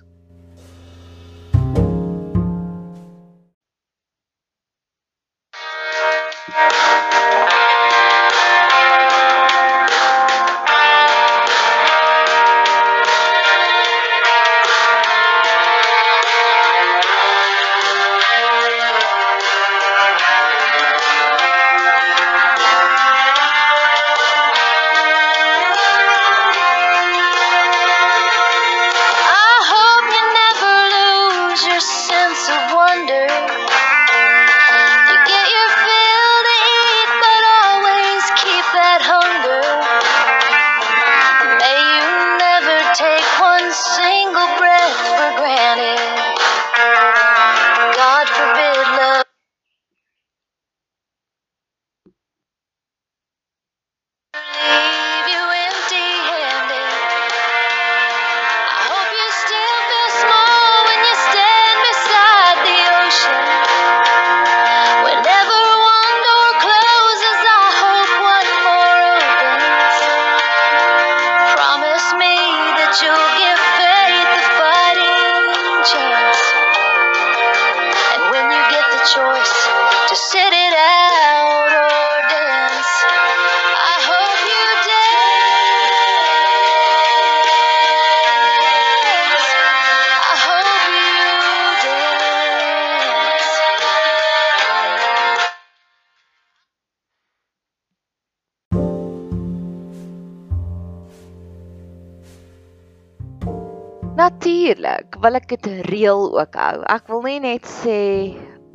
Natuurlik 104.14 105.16
wil 105.18 105.34
ek 105.34 105.48
dit 105.50 105.64
reël 105.90 106.28
ook 106.38 106.54
hou. 106.54 106.82
Ek 106.86 107.08
wil 107.10 107.24
nie 107.26 107.40
net 107.42 107.64
sê, 107.66 107.96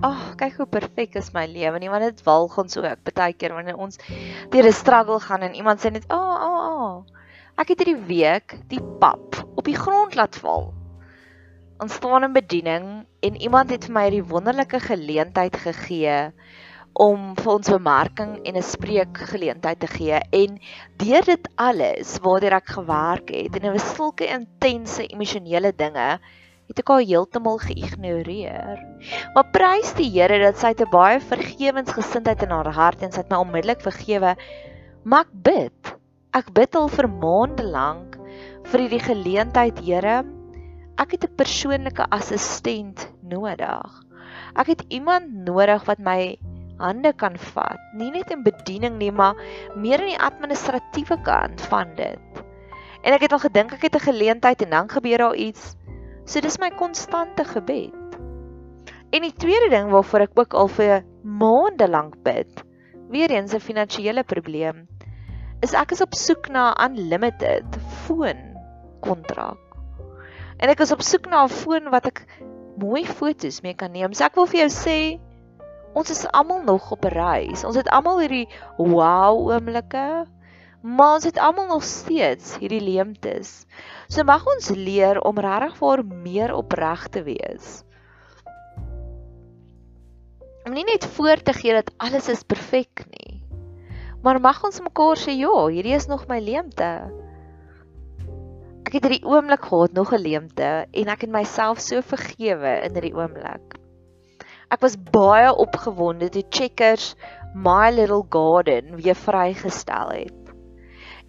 "Ag, 0.03 0.12
oh, 0.12 0.34
kyk 0.36 0.58
hoe 0.60 0.65
perfek 0.67 1.15
is 1.15 1.31
my 1.31 1.46
lewe 1.48 1.79
nie," 1.79 1.88
want 1.88 2.03
dit 2.03 2.24
walg 2.25 2.58
ons 2.60 2.75
ook 2.77 3.13
baie 3.15 3.34
keer 3.34 3.55
wanneer 3.55 3.79
ons 3.79 3.96
deur 4.51 4.67
'n 4.67 4.75
struggle 4.75 5.19
gaan 5.19 5.41
en 5.48 5.55
iemand 5.55 5.79
sê 5.79 5.91
net, 5.91 6.03
"Ag, 6.10 6.19
oh, 6.19 6.36
ag, 6.36 6.43
oh, 6.43 6.60
ag. 6.67 6.75
Oh. 6.75 7.05
Ek 7.58 7.69
het 7.69 7.79
hierdie 7.79 8.05
week 8.08 8.60
die 8.67 8.84
pap 9.00 9.39
op 9.55 9.63
die 9.63 9.79
grond 9.79 10.15
laat 10.15 10.36
val." 10.36 10.74
Ons 11.79 11.93
staan 11.93 12.24
in 12.24 12.34
bediening 12.34 13.05
en 13.24 13.41
iemand 13.41 13.69
het 13.72 13.86
vir 13.86 13.93
my 13.93 14.03
hierdie 14.10 14.27
wonderlike 14.27 14.79
geleentheid 14.79 15.55
gegee 15.55 16.34
om 17.00 17.32
vir 17.39 17.51
ons 17.53 17.72
bemarking 17.72 18.32
en 18.44 18.58
'n 18.60 18.65
spreekgeleentheid 18.74 19.79
te 19.79 19.88
gee 19.88 20.20
en 20.41 20.60
deur 21.00 21.24
dit 21.25 21.50
alles 21.56 22.18
waardeur 22.20 22.58
ek 22.60 22.75
gewerk 22.75 23.32
het 23.32 23.56
en 23.56 23.62
dit 23.62 23.72
was 23.72 23.96
sulke 23.96 24.27
intense 24.27 25.08
emosionele 25.08 25.72
dinge 25.72 26.20
het 26.70 26.82
ek 26.84 26.91
haar 26.94 27.01
heeltemal 27.01 27.58
geïgnoreer. 27.63 28.82
Maar 29.34 29.48
prys 29.53 29.94
die 29.98 30.10
Here 30.13 30.38
dat 30.44 30.60
sy 30.62 30.74
'n 30.77 30.91
baie 30.91 31.20
vergewensgesindheid 31.20 32.44
in 32.44 32.51
haar 32.53 32.72
hart 32.72 33.01
en 33.01 33.12
sy 33.12 33.24
het 33.24 33.32
my 33.32 33.38
onmiddellik 33.41 33.82
vergewe. 33.82 34.36
Maar 35.03 35.25
ek 35.25 35.34
bid. 35.34 35.96
Ek 36.34 36.53
bid 36.53 36.75
al 36.75 36.88
vir 36.88 37.08
maande 37.08 37.63
lank 37.63 38.20
vir 38.70 38.79
hierdie 38.79 39.01
geleentheid, 39.01 39.79
Here. 39.79 40.24
Ek 41.00 41.12
het 41.12 41.24
'n 41.24 41.36
persoonlike 41.36 42.06
assistent 42.12 43.10
nodig. 43.24 44.03
Ek 44.56 44.68
het 44.68 44.86
iemand 44.89 45.34
nodig 45.34 45.86
wat 45.86 46.00
my 46.00 46.38
hande 46.80 47.14
kan 47.14 47.38
vat, 47.54 47.80
nie 47.94 48.12
net 48.12 48.32
in 48.32 48.44
bediening 48.44 48.98
nie, 48.98 49.12
maar 49.12 49.38
meer 49.76 50.02
in 50.04 50.14
die 50.14 50.22
administratiewe 50.30 51.20
kant 51.28 51.62
van 51.72 51.94
dit. 51.96 52.44
En 53.04 53.16
ek 53.16 53.28
het 53.28 53.36
al 53.36 53.44
gedink 53.46 53.74
ek 53.76 53.88
het 53.88 53.96
'n 53.96 54.08
geleentheid 54.12 54.62
en 54.66 54.70
dan 54.70 54.90
gebeur 54.90 55.18
daar 55.18 55.36
iets. 55.36 55.76
So 56.26 56.42
dis 56.42 56.60
my 56.60 56.70
konstante 56.70 57.44
gebed. 57.44 57.96
En 59.10 59.22
die 59.22 59.34
tweede 59.34 59.70
ding 59.70 59.90
waarvoor 59.90 60.20
ek 60.20 60.40
ook 60.40 60.54
al 60.54 60.68
vir 60.68 61.06
maande 61.24 61.88
lank 61.90 62.22
bid, 62.24 62.64
weer 63.10 63.32
eens 63.32 63.54
'n 63.54 63.60
finansiële 63.60 64.24
probleem, 64.24 64.88
is 65.62 65.74
ek 65.74 65.92
is 65.92 66.02
op 66.02 66.14
soek 66.14 66.50
na 66.50 66.74
'n 66.74 66.92
unlimited 66.92 67.66
foon 68.06 68.38
kontrak. 69.00 69.58
En 70.60 70.70
ek 70.70 70.80
is 70.80 70.92
op 70.92 71.02
soek 71.02 71.26
na 71.26 71.44
'n 71.44 71.50
foon 71.50 71.90
wat 71.90 72.06
ek 72.06 72.26
mooi 72.78 73.06
foto's 73.06 73.62
mee 73.62 73.74
kan 73.74 73.92
neem. 73.92 74.14
So 74.14 74.24
ek 74.24 74.36
wil 74.36 74.46
vir 74.46 74.60
jou 74.60 74.70
sê 74.70 75.20
ons 75.93 76.10
is 76.10 76.25
almal 76.31 76.63
nog 76.63 76.91
op 76.91 77.03
reis. 77.03 77.63
Ons 77.63 77.79
het 77.79 77.89
almal 77.89 78.19
hierdie 78.24 78.48
wow 78.77 79.50
oomblikke, 79.50 80.25
maar 80.81 81.17
ons 81.17 81.27
het 81.27 81.38
almal 81.38 81.67
nog 81.67 81.84
steeds 81.84 82.58
hierdie 82.62 82.84
leemtes. 82.84 83.65
So 84.08 84.24
mag 84.24 84.46
ons 84.48 84.72
leer 84.75 85.22
om 85.22 85.39
regtig 85.39 85.77
vir 85.81 86.03
meer 86.05 86.53
opreg 86.55 87.08
te 87.13 87.24
wees. 87.25 87.84
Om 90.67 90.75
nie 90.75 90.86
net 90.86 91.05
voor 91.15 91.41
te 91.41 91.53
gee 91.53 91.74
dat 91.74 91.91
alles 91.98 92.29
is 92.29 92.46
perfek 92.46 93.05
nie. 93.10 93.41
Maar 94.22 94.41
mag 94.43 94.60
ons 94.67 94.81
mekaar 94.84 95.17
sê 95.17 95.34
ja, 95.39 95.55
hierdie 95.72 95.96
is 95.96 96.10
nog 96.12 96.27
my 96.27 96.39
leemte. 96.43 96.91
Ek 98.84 98.98
het 98.98 99.05
hierdie 99.05 99.25
oomblik 99.27 99.67
gehad, 99.69 99.93
nog 99.93 100.13
'n 100.13 100.22
leemte 100.22 100.88
en 100.91 101.12
ek 101.13 101.22
het 101.22 101.31
myself 101.31 101.79
so 101.79 102.01
vergewe 102.01 102.81
in 102.84 102.93
hierdie 102.98 103.15
oomblik. 103.15 103.79
Ek 104.70 104.84
was 104.86 104.94
baie 105.10 105.50
opgewonde 105.50 106.28
toe 106.30 106.44
Checkers 106.54 107.16
My 107.58 107.90
Little 107.90 108.22
Garden 108.30 109.00
weer 109.02 109.18
vrygestel 109.18 110.12
het. 110.14 110.52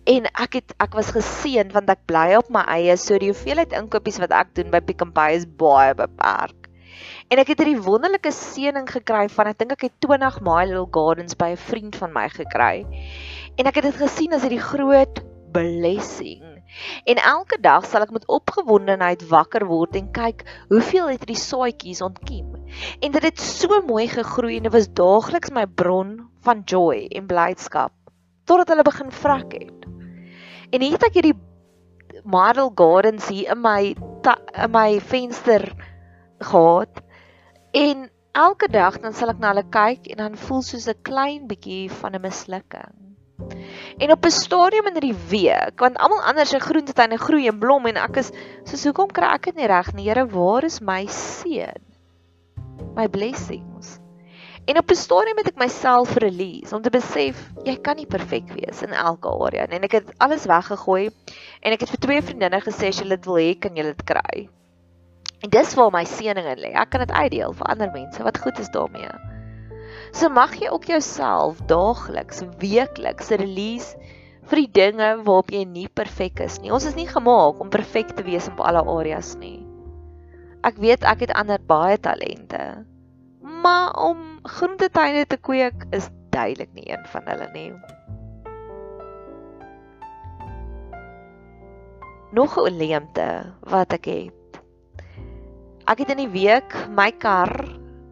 En 0.05 0.27
ek 0.45 0.59
het 0.59 0.75
ek 0.85 0.97
was 0.99 1.13
geseënd 1.17 1.73
want 1.73 1.89
ek 1.89 2.03
bly 2.11 2.35
op 2.37 2.51
my 2.53 2.67
eie, 2.69 2.97
so 3.01 3.17
die 3.17 3.31
hoeveelheid 3.33 3.73
inkopies 3.77 4.21
wat 4.21 4.35
ek 4.37 4.53
doen 4.59 4.69
by 4.75 4.83
Pick 4.85 5.01
n 5.07 5.15
Pay 5.17 5.39
is 5.39 5.49
baie 5.49 5.97
beperk. 5.97 6.69
En 7.33 7.41
ek 7.41 7.55
het 7.55 7.63
hierdie 7.63 7.81
wonderlike 7.81 8.33
seëning 8.35 8.89
gekry 8.93 9.25
van 9.33 9.53
ek 9.55 9.61
dink 9.63 9.73
ek 9.79 9.89
het 9.89 9.97
20 10.05 10.41
My 10.45 10.67
Little 10.69 10.89
Gardens 10.93 11.39
by 11.41 11.55
'n 11.57 11.65
vriend 11.65 11.97
van 11.97 12.13
my 12.13 12.29
gekry. 12.29 12.85
En 13.57 13.73
ek 13.73 13.81
het 13.81 13.89
dit 13.89 14.01
gesien 14.05 14.37
as 14.37 14.45
hierdie 14.45 14.61
groot 14.61 15.25
blessing. 15.57 16.50
En 17.05 17.17
elke 17.17 17.59
dag 17.61 17.87
sal 17.87 18.05
ek 18.07 18.13
met 18.15 18.27
opgewondenheid 18.31 19.25
wakker 19.29 19.67
word 19.67 19.97
en 19.99 20.11
kyk 20.15 20.45
hoeveel 20.69 21.11
het 21.13 21.25
hierdie 21.25 21.43
saadjies 21.43 22.03
ontkiem. 22.05 22.55
En 23.01 23.15
dit 23.17 23.23
het 23.23 23.41
so 23.41 23.81
mooi 23.87 24.07
gegroei 24.09 24.57
en 24.57 24.69
dit 24.69 24.73
was 24.73 24.91
daagliks 25.03 25.53
my 25.55 25.67
bron 25.67 26.19
van 26.47 26.63
joy 26.65 27.07
en 27.11 27.27
blydskap 27.31 27.95
totdat 28.51 28.73
hulle 28.73 28.87
begin 28.87 29.11
vrek 29.15 29.53
het. 29.53 29.87
En 30.71 30.83
hier 30.83 30.97
het 30.97 31.07
ek 31.07 31.19
hierdie 31.21 31.37
Model 32.25 32.73
Gardens 32.75 33.29
hier 33.31 33.53
in 33.55 33.61
my 33.63 33.95
ta, 34.25 34.37
in 34.65 34.73
my 34.75 34.99
venster 35.01 35.67
gehad 36.39 37.03
en 37.77 38.09
elke 38.33 38.69
dag 38.71 38.99
dan 39.03 39.15
sal 39.15 39.33
ek 39.35 39.39
na 39.43 39.53
hulle 39.53 39.67
kyk 39.75 40.11
en 40.13 40.23
dan 40.25 40.41
voel 40.47 40.63
soos 40.67 40.89
'n 40.91 41.03
klein 41.07 41.47
bietjie 41.51 41.91
van 42.03 42.15
'n 42.15 42.23
mislukking. 42.27 42.95
En 43.99 44.11
op 44.11 44.25
'n 44.25 44.31
stadium 44.31 44.87
in 44.87 45.01
die 45.01 45.17
week, 45.29 45.79
want 45.79 45.99
almal 45.99 46.23
anders 46.23 46.49
se 46.49 46.61
groentetuine 46.61 47.17
groei 47.17 47.47
en 47.47 47.59
blom 47.59 47.87
en 47.87 47.97
ek 47.97 48.17
is 48.17 48.31
soos 48.65 48.85
hoekom 48.85 49.11
kry 49.11 49.27
ek 49.35 49.45
dit 49.45 49.57
nie 49.57 49.67
reg 49.67 49.93
nie? 49.95 50.09
Here, 50.09 50.27
waar 50.27 50.65
is 50.65 50.81
my 50.81 51.07
seën? 51.07 51.83
My 52.95 53.09
blessings. 53.09 53.99
En 54.65 54.79
op 54.79 54.91
'n 54.91 54.95
stadium 54.95 55.37
het 55.37 55.49
ek 55.49 55.59
myself 55.59 56.15
release 56.15 56.77
om 56.77 56.83
te 56.83 56.91
besef 56.91 57.51
jy 57.65 57.77
kan 57.77 57.97
nie 57.97 58.07
perfek 58.07 58.53
wees 58.53 58.83
in 58.83 58.93
elke 58.93 59.29
area 59.29 59.67
nie. 59.67 59.77
En 59.77 59.83
ek 59.83 59.93
het 59.93 60.13
alles 60.19 60.45
weggegooi 60.45 61.11
en 61.61 61.73
ek 61.73 61.81
het 61.81 61.91
vir 61.91 61.99
twee 61.99 62.23
vriendinne 62.23 62.61
gesê 62.61 62.89
as 62.89 62.99
julle 62.99 63.17
dit 63.17 63.25
wil 63.25 63.37
hê, 63.37 63.59
kan 63.59 63.77
julle 63.77 63.95
dit 63.95 64.05
kry. 64.05 64.49
En 65.43 65.51
dis 65.51 65.75
waar 65.75 65.91
my 65.91 66.05
seëning 66.05 66.47
in 66.47 66.59
lê. 66.59 66.73
Ek 66.77 66.91
kan 66.91 67.01
dit 67.01 67.11
uitdeel 67.11 67.53
vir 67.53 67.67
ander 67.67 67.91
mense. 67.93 68.23
Wat 68.23 68.39
goed 68.39 68.59
is 68.59 68.69
daarmee? 68.69 69.40
So 70.13 70.29
mag 70.29 70.57
jy 70.59 70.71
ook 70.75 70.89
jouself 70.91 71.61
daagliks, 71.71 72.43
weekliks 72.59 73.31
release 73.31 73.95
vir 74.51 74.65
die 74.65 74.71
dinge 74.75 75.11
waarop 75.23 75.53
jy 75.55 75.63
nie 75.69 75.87
perfek 75.87 76.43
is 76.43 76.59
nie. 76.63 76.73
Ons 76.75 76.89
is 76.91 76.97
nie 76.99 77.07
gemaak 77.07 77.61
om 77.63 77.71
perfek 77.71 78.17
te 78.19 78.25
wees 78.27 78.49
op 78.51 78.63
alle 78.67 78.83
areas 78.83 79.37
nie. 79.39 79.61
Ek 80.67 80.81
weet 80.83 81.07
ek 81.07 81.23
het 81.25 81.35
ander 81.39 81.63
baie 81.63 81.95
talente. 82.03 82.83
Maar 83.63 83.95
om 84.03 84.41
groentetuine 84.59 85.25
te 85.31 85.39
kweek 85.39 85.87
is 85.95 86.11
duidelik 86.35 86.75
nie 86.75 86.91
een 86.91 87.07
van 87.13 87.31
hulle 87.31 87.49
nie. 87.55 87.71
Nog 92.35 92.59
'n 92.59 92.77
leemte 92.79 93.55
wat 93.63 93.93
ek 93.93 94.07
het 94.07 94.61
Ek 95.87 95.99
het 95.99 96.11
in 96.11 96.21
die 96.23 96.31
week 96.31 96.75
my 96.95 97.11
kar, 97.11 97.51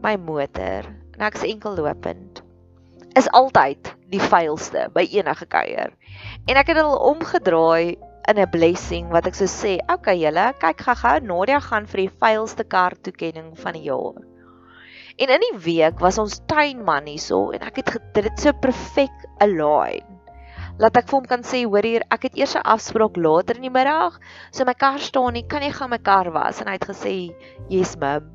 my 0.02 0.16
motor 0.16 0.82
en 1.18 1.26
ek's 1.26 1.42
enkel 1.42 1.74
lopend 1.74 2.42
is 3.18 3.26
altyd 3.34 3.88
die 4.12 4.20
vuilste 4.22 4.84
by 4.94 5.02
enige 5.10 5.46
kuier. 5.50 5.90
En 6.46 6.58
ek 6.60 6.70
het 6.70 6.78
dit 6.78 6.84
al 6.84 7.00
omgedraai 7.10 7.96
in 8.30 8.38
'n 8.38 8.50
blessing 8.52 9.08
wat 9.10 9.26
ek 9.26 9.34
so 9.34 9.50
sê, 9.50 9.78
okay 9.90 10.14
julle, 10.20 10.52
kyk 10.60 10.84
gaga, 10.86 11.18
Nadia 11.18 11.58
gaan 11.60 11.86
vir 11.86 12.04
die 12.04 12.12
vuilste 12.20 12.64
kar 12.64 12.94
toekenning 13.02 13.56
van 13.58 13.74
die 13.74 13.88
jaar. 13.88 14.22
En 15.18 15.28
in 15.34 15.42
die 15.48 15.58
week 15.58 15.98
was 16.00 16.18
ons 16.18 16.40
tuinman 16.46 17.10
hierso 17.10 17.50
en 17.50 17.66
ek 17.66 17.82
het 17.82 17.98
dit 18.14 18.38
so 18.38 18.52
perfek 18.52 19.26
align 19.40 20.06
laat 20.78 20.96
ek 20.96 21.08
vir 21.10 21.18
hom 21.18 21.26
kan 21.26 21.42
sê 21.42 21.64
hoor 21.66 21.82
hier 21.82 22.04
ek 22.14 22.28
het 22.28 22.36
eers 22.38 22.54
'n 22.54 22.62
afspraak 22.62 23.16
later 23.16 23.56
in 23.56 23.66
die 23.66 23.76
middag. 23.78 24.20
So 24.52 24.64
my 24.64 24.74
kar 24.74 24.98
staan 24.98 25.32
nie 25.32 25.42
kan 25.42 25.62
jy 25.62 25.72
gaan 25.72 25.90
my 25.90 25.98
kar 25.98 26.30
was. 26.30 26.60
En 26.60 26.68
hy 26.68 26.74
het 26.78 26.86
gesê 26.86 27.34
yes 27.68 27.96
mum 27.96 28.30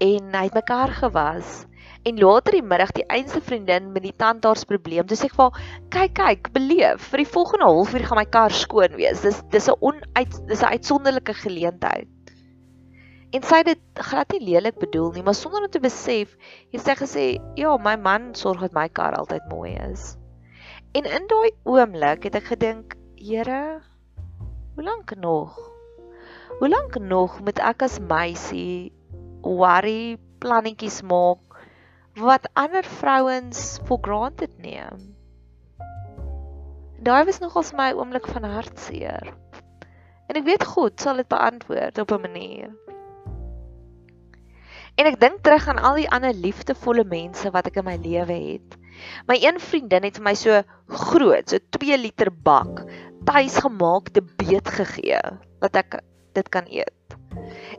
en 0.00 0.34
hy 0.34 0.44
het 0.44 0.54
my 0.54 0.62
kar 0.62 0.92
gewas 0.92 1.66
en 2.06 2.20
later 2.22 2.58
die 2.58 2.66
middag 2.72 2.92
die 2.94 3.06
einste 3.10 3.40
vriendin 3.42 3.92
met 3.92 4.04
die 4.06 4.14
tandarts 4.16 4.66
probleem 4.70 5.06
dis 5.10 5.24
ek 5.26 5.34
vir 5.38 5.62
kyk 5.94 6.14
kyk 6.20 6.52
beleef 6.54 7.08
vir 7.12 7.24
die 7.24 7.32
volgende 7.36 7.70
halfuur 7.70 8.06
gaan 8.10 8.20
my 8.22 8.28
kar 8.38 8.54
skoon 8.64 8.94
wees 9.00 9.24
dis 9.26 9.40
dis 9.54 9.70
'n 9.72 9.80
onuit 9.80 10.38
dis 10.52 10.62
'n 10.62 10.74
uitsonderlike 10.76 11.34
geleentheid 11.46 12.12
En 13.34 13.42
sy 13.42 13.58
het 13.58 13.66
dit 13.68 14.02
glad 14.06 14.30
nie 14.32 14.46
lelik 14.54 14.78
bedoel 14.78 15.10
nie, 15.12 15.22
maar 15.26 15.34
sonder 15.34 15.64
om 15.66 15.70
te 15.70 15.80
besef, 15.82 16.36
het 16.72 16.80
sy 16.80 16.94
gesê, 16.94 17.24
"Ja, 17.58 17.76
my 17.76 17.96
man 17.96 18.34
sorg 18.34 18.60
dat 18.60 18.72
my 18.72 18.88
kar 18.88 19.16
altyd 19.18 19.42
mooi 19.50 19.74
is." 19.92 20.16
En 20.94 21.04
in 21.04 21.26
daai 21.26 21.50
oomblik 21.64 22.22
het 22.22 22.34
ek 22.34 22.44
gedink, 22.54 22.96
Here, 23.16 23.82
hoe 24.74 24.84
lank 24.84 25.16
nog? 25.16 25.58
Hoe 26.58 26.68
lank 26.68 26.98
nog 26.98 27.40
moet 27.40 27.58
ek 27.58 27.82
as 27.82 27.98
meisie 27.98 28.92
worry 29.42 30.18
plannetjies 30.38 31.02
maak 31.02 31.45
wat 32.16 32.48
ander 32.56 32.84
vrouens 32.84 33.78
for 33.84 33.98
granted 34.00 34.52
neem? 34.58 35.12
Daai 37.04 37.26
was 37.28 37.42
nogals 37.42 37.74
my 37.76 37.90
oomblik 37.92 38.26
van 38.32 38.46
hartseer. 38.48 39.34
En 40.26 40.38
ek 40.40 40.46
weet 40.48 40.64
God 40.64 40.96
sal 41.00 41.20
dit 41.20 41.28
beantwoord 41.28 41.98
op 42.00 42.12
'n 42.16 42.24
manier. 42.24 42.72
En 44.96 45.06
ek 45.06 45.20
dink 45.20 45.44
terug 45.44 45.68
aan 45.68 45.78
al 45.78 46.00
die 46.00 46.08
ander 46.10 46.32
liefdevolle 46.32 47.04
mense 47.04 47.50
wat 47.52 47.66
ek 47.68 47.76
in 47.76 47.84
my 47.84 47.96
lewe 48.00 48.32
het. 48.32 48.78
My 49.28 49.36
een 49.36 49.60
vriendin 49.60 50.08
het 50.08 50.16
vir 50.16 50.24
my 50.24 50.34
so 50.34 50.62
groot, 50.88 51.50
so 51.50 51.58
2 51.76 51.98
liter 52.00 52.32
bak 52.32 52.80
tuisgemaakte 53.28 54.22
beet 54.40 54.68
gegee 54.68 55.20
wat 55.60 55.76
ek 55.76 56.00
dit 56.32 56.48
kan 56.48 56.64
eet. 56.72 57.16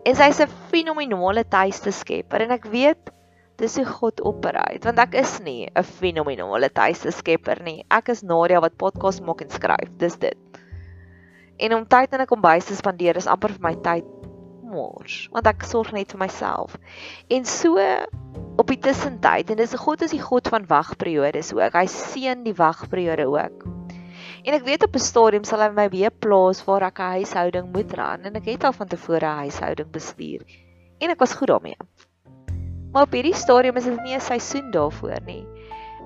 En 0.05 0.15
sy's 0.15 0.39
'n 0.39 0.53
fenominale 0.69 1.43
tuiste 1.43 1.91
skepper 1.91 2.41
en 2.41 2.51
ek 2.51 2.65
weet 2.69 3.16
dis 3.57 3.75
hoe 3.79 3.85
God 3.89 4.21
operate 4.21 4.85
want 4.85 4.99
ek 5.01 5.15
is 5.17 5.39
nie 5.41 5.67
'n 5.67 5.83
fenominale 5.83 6.69
tuiste 6.69 7.11
skepper 7.11 7.63
nie. 7.63 7.83
Ek 7.89 8.09
is 8.09 8.21
Nadia 8.23 8.59
wat 8.61 8.77
podcast 8.77 9.21
maak 9.21 9.41
en 9.41 9.49
skryf. 9.49 9.89
Dis 9.97 10.17
dit. 10.17 10.37
En 11.57 11.73
om 11.73 11.85
tyd 11.85 12.13
in 12.13 12.21
'n 12.21 12.29
kombuis 12.29 12.65
te 12.65 12.75
spandeer 12.75 13.17
is 13.17 13.27
amper 13.27 13.49
vir 13.49 13.61
my 13.61 13.75
tyd 13.75 14.05
mors 14.61 15.27
want 15.31 15.47
ek 15.47 15.63
sorg 15.63 15.91
net 15.91 16.11
vir 16.11 16.19
myself. 16.19 16.77
En 17.29 17.45
so 17.45 17.77
op 18.57 18.67
die 18.67 18.79
tussentyd 18.79 19.49
en 19.49 19.57
dis 19.57 19.73
God 19.73 20.01
is 20.01 20.11
die 20.11 20.21
God 20.21 20.47
van 20.47 20.67
wagperiodes 20.67 21.53
ook. 21.53 21.73
Hy 21.73 21.87
seën 21.87 22.43
die 22.43 22.53
wagperiode 22.53 23.25
ook. 23.25 23.65
En 24.45 24.53
ek 24.53 24.65
weet 24.65 24.83
op 24.83 24.95
'n 24.95 24.99
stadium 24.99 25.43
sal 25.43 25.61
hy 25.61 25.69
my 25.69 25.89
weer 25.89 26.11
plaas 26.11 26.63
waar 26.65 26.83
ek 26.83 26.99
'n 26.99 27.13
huishouding 27.17 27.73
moet 27.73 27.93
ran 27.93 28.21
en 28.21 28.35
ek 28.35 28.45
het 28.45 28.63
al 28.63 28.73
van 28.73 28.87
tevore 28.87 29.25
'n 29.25 29.41
huishouding 29.43 29.91
bestuur 29.91 30.45
en 30.99 31.09
ek 31.09 31.19
was 31.19 31.33
goed 31.33 31.47
daarmee. 31.47 31.77
Maar 32.93 33.07
op 33.07 33.11
hierdie 33.11 33.35
stadium 33.35 33.77
is 33.77 33.83
dit 33.89 34.03
nie 34.03 34.15
'n 34.15 34.23
seisoen 34.23 34.71
daarvoor 34.71 35.21
nie. 35.25 35.45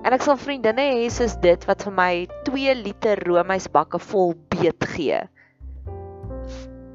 En 0.02 0.12
ek 0.12 0.22
sal 0.22 0.36
vriendinne 0.36 0.82
hê 0.82 1.10
soos 1.10 1.36
dit 1.40 1.64
wat 1.68 1.82
vir 1.86 1.92
my 1.92 2.26
2 2.44 2.74
liter 2.74 3.20
roomysbakke 3.26 3.98
vol 3.98 4.34
beet 4.50 4.84
gee 4.94 5.20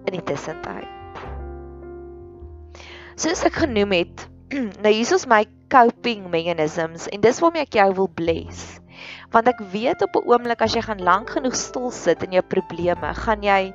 in 0.08 0.16
die 0.16 0.24
tussentyd. 0.24 0.88
Soos 3.16 3.46
ek 3.48 3.64
genoem 3.64 3.92
het, 3.92 4.28
nou 4.84 4.92
hier 4.94 5.16
is 5.16 5.26
my 5.28 5.46
coping 5.74 6.30
mechanisms 6.32 7.08
en 7.12 7.24
dis 7.24 7.40
waarmee 7.44 7.66
ek 7.68 7.80
jou 7.80 7.88
wil 8.02 8.12
bless. 8.20 8.80
Want 9.34 9.48
ek 9.52 9.60
weet 9.74 10.04
op 10.06 10.16
'n 10.16 10.28
oomblik 10.28 10.62
as 10.62 10.76
jy 10.76 10.84
gaan 10.86 11.04
lank 11.04 11.34
genoeg 11.36 11.56
stil 11.56 11.92
sit 11.92 12.24
in 12.24 12.38
jou 12.38 12.44
probleme, 12.44 13.14
gaan 13.14 13.44
jy 13.44 13.74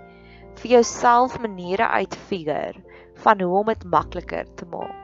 vir 0.60 0.70
jouself 0.76 1.38
maniere 1.40 1.88
uitfigure 1.88 2.78
van 3.24 3.40
hoe 3.40 3.58
om 3.60 3.66
dit 3.66 3.84
makliker 3.84 4.46
te 4.56 4.66
maak. 4.70 5.01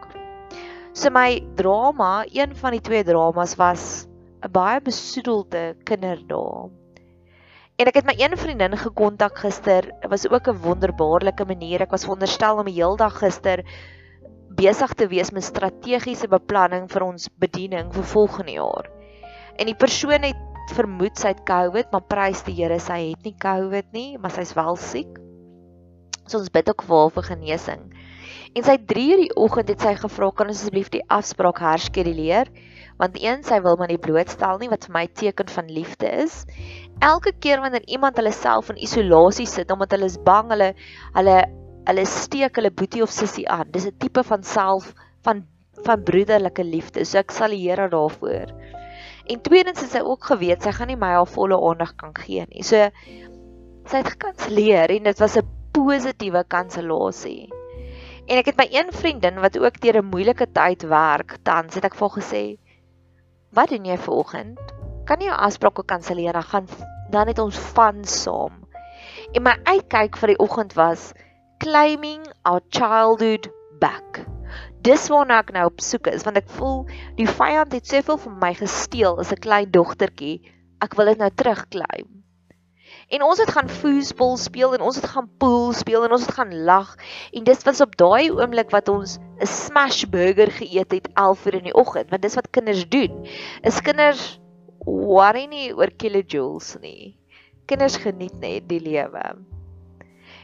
So 0.99 1.13
my 1.15 1.39
drama, 1.55 2.25
een 2.27 2.57
van 2.59 2.75
die 2.75 2.81
twee 2.83 3.05
dramas 3.07 3.53
was 3.55 3.83
'n 4.43 4.51
baie 4.51 4.81
besoedelde 4.83 5.77
kinderdae. 5.87 6.71
En 7.79 7.87
ek 7.87 7.95
het 7.95 8.07
my 8.07 8.15
een 8.19 8.35
vriendin 8.37 8.75
gekontak 8.77 9.39
gister. 9.39 9.83
Dit 10.03 10.11
was 10.11 10.27
ook 10.29 10.49
'n 10.49 10.59
wonderbaarlike 10.59 11.45
manier. 11.45 11.83
Ek 11.83 11.91
was 11.91 12.03
veronderstel 12.03 12.59
om 12.59 12.65
die 12.65 12.83
hele 12.83 12.97
dag 12.97 13.19
gister 13.19 13.63
besig 14.51 14.95
te 14.95 15.07
wees 15.07 15.31
met 15.31 15.45
strategiese 15.45 16.29
beplanning 16.29 16.91
vir 16.91 17.03
ons 17.03 17.29
bediening 17.39 17.95
vir 17.95 18.05
volgende 18.05 18.53
jaar. 18.53 18.91
En 19.57 19.67
die 19.67 19.79
persoon 19.79 20.23
het 20.23 20.75
vermoed 20.75 21.19
sy 21.19 21.29
het 21.29 21.45
COVID, 21.45 21.93
maar 21.93 22.03
prys 22.03 22.43
die 22.43 22.55
Here 22.55 22.81
sy 22.81 23.11
het 23.11 23.23
nie 23.23 23.37
COVID 23.39 23.93
nie, 23.93 24.19
maar 24.19 24.31
sy's 24.31 24.55
wel 24.55 24.77
siek. 24.77 25.19
So 26.27 26.39
ons 26.39 26.51
bid 26.51 26.69
ook 26.69 26.83
vir 26.83 26.97
haar 26.97 27.11
vir 27.11 27.23
genesing. 27.23 27.98
En 28.59 28.65
sy 28.67 28.75
3 28.91 29.03
uur 29.13 29.21
die 29.23 29.35
oggend 29.39 29.69
het 29.71 29.85
sy 29.85 29.93
gevra 29.95 30.29
kan 30.35 30.49
asseblief 30.51 30.89
die 30.91 31.05
afspraak 31.15 31.61
herskeduleer 31.63 32.49
want 32.99 33.19
een 33.23 33.45
sy 33.47 33.61
wil 33.63 33.77
my 33.79 33.87
nie 33.87 34.01
blootstel 34.03 34.57
nie 34.59 34.71
wat 34.73 34.89
vir 34.89 34.95
my 34.97 35.03
teken 35.21 35.53
van 35.55 35.69
liefde 35.71 36.09
is. 36.25 36.41
Elke 36.99 37.31
keer 37.39 37.63
wanneer 37.63 37.85
iemand 37.87 38.19
hulle 38.19 38.33
self 38.35 38.73
in 38.73 38.81
isolasie 38.83 39.47
sit 39.47 39.71
omdat 39.71 39.95
hulle 39.95 40.09
is 40.11 40.17
bang 40.27 40.51
hulle 40.51 40.73
hulle 41.15 41.37
hulle 41.91 42.07
steek 42.11 42.59
hulle 42.59 42.73
boetie 42.75 43.05
of 43.07 43.13
sussie 43.15 43.47
aan. 43.47 43.71
Dis 43.77 43.87
'n 43.87 43.95
tipe 44.03 44.25
van 44.33 44.43
self 44.43 44.91
van 45.23 45.45
van 45.87 46.03
broederlike 46.03 46.65
liefde. 46.65 47.05
So 47.05 47.23
ek 47.23 47.31
sal 47.31 47.55
die 47.55 47.63
Here 47.63 47.87
daarvoor. 47.89 48.51
En 49.31 49.41
tweedens 49.41 49.81
het 49.87 49.95
sy 49.95 50.03
ook 50.03 50.25
geweet 50.33 50.67
sy 50.67 50.73
gaan 50.73 50.91
nie 50.91 50.99
my 50.99 51.13
haar 51.15 51.31
volle 51.31 51.63
aandag 51.71 51.95
kan 51.95 52.11
gee 52.25 52.43
nie. 52.51 52.67
So 52.67 52.91
sy 53.87 54.03
het 54.03 54.11
gekanselleer 54.17 54.91
en 54.91 55.05
dit 55.05 55.19
was 55.23 55.39
'n 55.39 55.47
positiewe 55.71 56.43
kansellasie. 56.49 57.58
En 58.29 58.37
ek 58.37 58.51
het 58.51 58.59
my 58.61 58.67
een 58.69 58.91
vriendin 58.93 59.39
wat 59.41 59.57
ook 59.57 59.79
deur 59.81 59.97
'n 60.03 60.11
moeilike 60.13 60.47
tyd 60.53 60.83
werk, 60.89 61.39
tans 61.49 61.75
het 61.75 61.85
ek 61.85 61.95
vir 61.95 62.11
gesê, 62.17 62.43
"Wat 63.57 63.69
doen 63.69 63.85
jy 63.85 63.97
vanoggend? 63.97 64.61
Kan 65.05 65.21
jy 65.21 65.27
jou 65.27 65.39
afsprake 65.39 65.85
kanselleer 65.85 66.33
dan 66.33 66.43
gaan 66.43 66.67
dan 67.11 67.27
het 67.27 67.39
ons 67.39 67.59
van 67.59 68.05
saam." 68.05 68.69
En 69.33 69.43
my 69.43 69.57
uitkyk 69.65 70.17
vir 70.17 70.27
die 70.27 70.39
oggend 70.39 70.73
was 70.75 71.13
claiming 71.59 72.27
our 72.43 72.61
childhood 72.69 73.49
back. 73.81 74.27
Dis 74.83 75.09
waarna 75.09 75.39
ek 75.39 75.53
nou 75.53 75.65
op 75.65 75.81
soek 75.81 76.07
is 76.07 76.23
want 76.23 76.37
ek 76.37 76.51
voel 76.51 76.87
die 77.17 77.29
vyand 77.29 77.73
het 77.73 77.87
soveel 77.87 78.19
van 78.19 78.39
my 78.39 78.55
gesteel 78.55 79.19
as 79.19 79.33
'n 79.33 79.41
klein 79.41 79.71
dogtertjie. 79.71 80.43
Ek 80.81 80.95
wil 80.95 81.07
dit 81.07 81.19
nou 81.19 81.31
terugklaim. 81.31 82.18
En 83.09 83.23
ons 83.25 83.39
het 83.41 83.51
gaan 83.51 83.71
foosball 83.73 84.35
speel 84.37 84.75
en 84.77 84.83
ons 84.85 84.97
het 85.01 85.07
gaan 85.09 85.29
pool 85.41 85.71
speel 85.73 86.03
en 86.05 86.13
ons 86.13 86.27
het 86.27 86.35
gaan 86.37 86.51
lag 86.69 86.91
en 87.33 87.45
dit 87.45 87.63
was 87.65 87.81
op 87.81 87.95
daai 87.97 88.29
oomblik 88.29 88.69
wat 88.75 88.91
ons 88.93 89.17
'n 89.41 89.49
smash 89.49 90.03
burger 90.13 90.51
geëet 90.53 90.93
het 90.93 91.09
11:00 91.15 91.57
in 91.57 91.65
die 91.71 91.75
oggend 91.75 92.11
want 92.11 92.23
dis 92.23 92.37
wat 92.37 92.51
kinders 92.51 92.85
doen. 92.89 93.25
Is 93.63 93.81
kinders 93.81 94.41
worry 94.85 95.47
nie 95.49 95.73
oor 95.73 95.91
kilojoules 95.91 96.77
nie. 96.81 97.17
Kinders 97.67 97.97
geniet 97.97 98.37
net 98.41 98.69
die 98.69 98.81
lewe. 98.81 99.25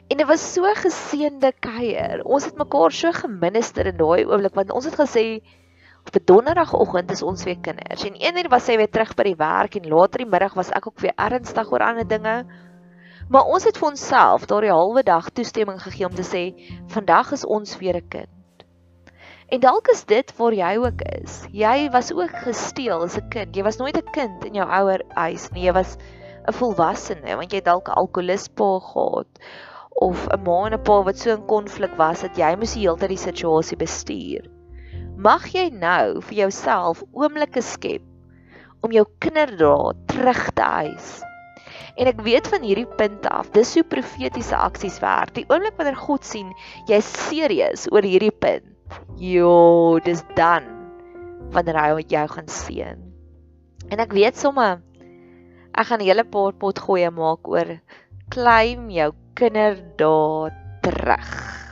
En 0.09 0.17
dit 0.17 0.27
was 0.27 0.53
so 0.53 0.65
geseënde 0.65 1.53
kuier. 1.61 2.25
Ons 2.25 2.45
het 2.45 2.57
mekaar 2.57 2.93
so 2.93 3.13
geminister 3.13 3.87
in 3.87 3.97
daai 3.97 4.25
oomblik 4.25 4.55
want 4.55 4.73
ons 4.73 4.85
het 4.85 4.97
gesê 4.97 5.45
op 6.07 6.15
'n 6.17 6.25
donderdagoggend 6.25 7.11
is 7.11 7.23
ons 7.23 7.45
weer 7.45 7.59
kinders. 7.59 8.05
En 8.05 8.15
eendag 8.15 8.49
was 8.49 8.65
sy 8.65 8.77
weer 8.77 8.91
terug 8.91 9.15
by 9.15 9.23
die 9.23 9.37
werk 9.37 9.75
en 9.75 9.89
later 9.89 10.19
die 10.19 10.31
middag 10.31 10.55
was 10.55 10.71
ek 10.71 10.87
ook 10.87 11.01
weer 11.01 11.17
ernstig 11.17 11.73
oor 11.73 11.85
ander 11.87 12.09
dinge. 12.09 12.45
Maar 13.29 13.45
ons 13.45 13.65
het 13.65 13.79
vir 13.79 13.89
onsself 13.89 14.47
daardie 14.47 14.71
halwe 14.71 15.03
dag 15.03 15.31
toestemming 15.31 15.83
gegee 15.83 16.07
om 16.07 16.15
te 16.15 16.23
sê 16.23 16.43
vandag 16.87 17.33
is 17.33 17.45
ons 17.45 17.79
weer 17.79 17.97
'n 17.97 18.09
kind. 18.09 18.29
En 19.49 19.61
dalk 19.61 19.89
is 19.89 20.05
dit 20.05 20.37
waar 20.37 20.53
jy 20.53 20.77
ook 20.77 21.03
is. 21.23 21.45
Jy 21.53 21.91
was 21.91 22.13
ook 22.13 22.37
gesteel 22.47 23.03
as 23.03 23.17
'n 23.17 23.29
kind. 23.29 23.57
Jy 23.57 23.63
was 23.63 23.77
nooit 23.77 23.97
'n 23.97 24.11
kind 24.13 24.45
in 24.45 24.55
jou 24.55 24.69
ouer 24.69 25.03
huis 25.09 25.51
nie. 25.51 25.65
Jy 25.65 25.73
was 25.73 25.97
'n 26.49 26.53
volwassene 26.53 27.37
want 27.37 27.51
jy 27.51 27.57
het 27.57 27.65
dalk 27.65 27.89
'n 27.89 27.99
alkoholispa 28.01 28.81
gehad 28.81 29.41
of 29.95 30.29
'n 30.29 30.43
ma 30.43 30.67
en 30.67 30.75
'n 30.75 30.83
pa 30.83 31.03
wat 31.03 31.19
so 31.19 31.31
in 31.31 31.47
konflik 31.47 31.97
was 31.97 32.21
dat 32.21 32.37
jy 32.37 32.57
moes 32.57 32.75
die 32.75 32.83
hele 32.83 32.97
tyd 32.97 33.09
die 33.09 33.27
situasie 33.29 33.77
bestuur. 33.77 34.54
Mag 35.25 35.47
jy 35.55 35.71
nou 35.73 36.21
vir 36.21 36.37
jouself 36.43 36.99
oomblikke 37.17 37.63
skep 37.65 38.03
om 38.85 38.93
jou 38.93 39.07
kinderdae 39.25 39.95
terug 40.11 40.43
te 40.59 40.67
eis. 40.85 41.07
En 41.97 42.11
ek 42.11 42.21
weet 42.27 42.51
van 42.53 42.67
hierdie 42.67 42.91
punt 42.99 43.25
af, 43.31 43.49
dis 43.55 43.73
so 43.73 43.87
profetiese 43.89 44.59
aksies 44.59 44.99
werk. 45.01 45.33
Die 45.39 45.47
oomblik 45.49 45.79
wanneer 45.81 45.97
God 45.97 46.29
sien 46.29 46.53
jy's 46.91 47.09
serieus 47.31 47.87
oor 47.89 48.05
hierdie 48.05 48.35
punt. 48.37 48.69
Jo, 49.17 49.97
dis 50.05 50.21
dan 50.37 50.69
wanneer 51.57 51.81
hy 51.81 52.05
jou 52.05 52.27
gaan 52.37 52.51
seën. 52.61 53.01
En 53.89 54.05
ek 54.05 54.13
weet 54.13 54.37
sommer 54.37 54.83
ek 55.73 55.89
gaan 55.89 56.05
'n 56.05 56.11
hele 56.13 56.29
paar 56.29 56.53
pot 56.53 56.79
gooi 56.79 57.09
maak 57.09 57.49
oor 57.49 57.79
claim 58.29 58.91
jou 58.93 59.13
kinderdae 59.41 60.53
terug. 60.85 61.64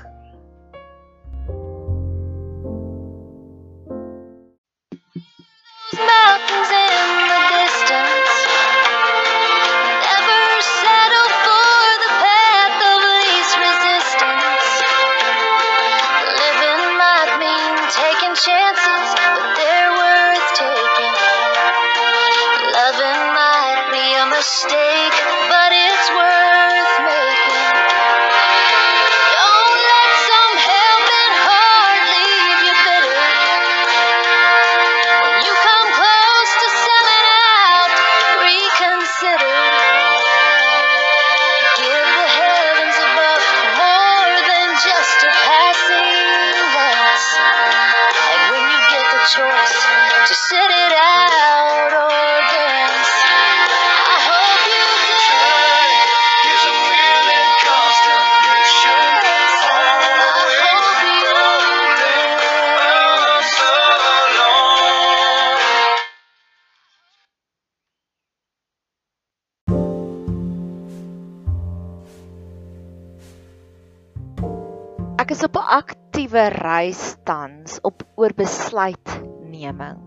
Is 75.32 75.44
op 75.46 75.56
'n 75.56 75.70
aktiewe 75.80 76.42
reis 76.52 77.16
tans 77.24 77.78
op 77.88 78.02
oor 78.20 78.32
besluitneming. 78.36 80.00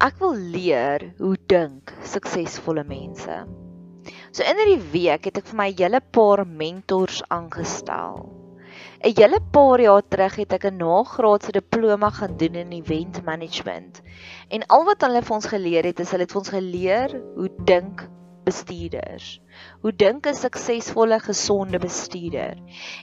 Ek 0.00 0.14
wil 0.22 0.32
leer 0.32 1.02
hoe 1.18 1.36
dink 1.46 1.92
suksesvolle 2.08 2.84
mense. 2.88 3.36
So 4.32 4.42
in 4.42 4.56
hierdie 4.56 4.86
week 4.94 5.28
het 5.28 5.42
ek 5.42 5.50
vir 5.50 5.58
my 5.60 5.68
hele 5.76 6.00
paar 6.00 6.46
mentors 6.46 7.20
aangestel. 7.28 8.32
'n 9.04 9.12
Hele 9.20 9.40
paar 9.52 9.80
jaar 9.80 10.08
terug 10.08 10.36
het 10.36 10.52
ek 10.56 10.64
'n 10.64 10.80
nagraadse 10.80 11.52
diploma 11.52 12.10
gaan 12.10 12.36
doen 12.36 12.54
in 12.54 12.72
event 12.72 13.22
management. 13.24 14.00
En 14.48 14.64
al 14.66 14.84
wat 14.84 15.02
hulle 15.02 15.22
vir 15.22 15.34
ons 15.36 15.52
geleer 15.52 15.84
het, 15.84 16.00
is 16.00 16.10
hulle 16.10 16.22
het 16.22 16.32
vir 16.32 16.40
ons 16.40 16.56
geleer 16.56 17.10
hoe 17.36 17.50
dink 17.64 18.08
bestuurders. 18.44 19.40
Hoe 19.82 19.92
dink 19.92 20.26
'n 20.26 20.34
suksesvolle, 20.34 21.20
gesonde 21.20 21.78
bestuurder? 21.78 22.56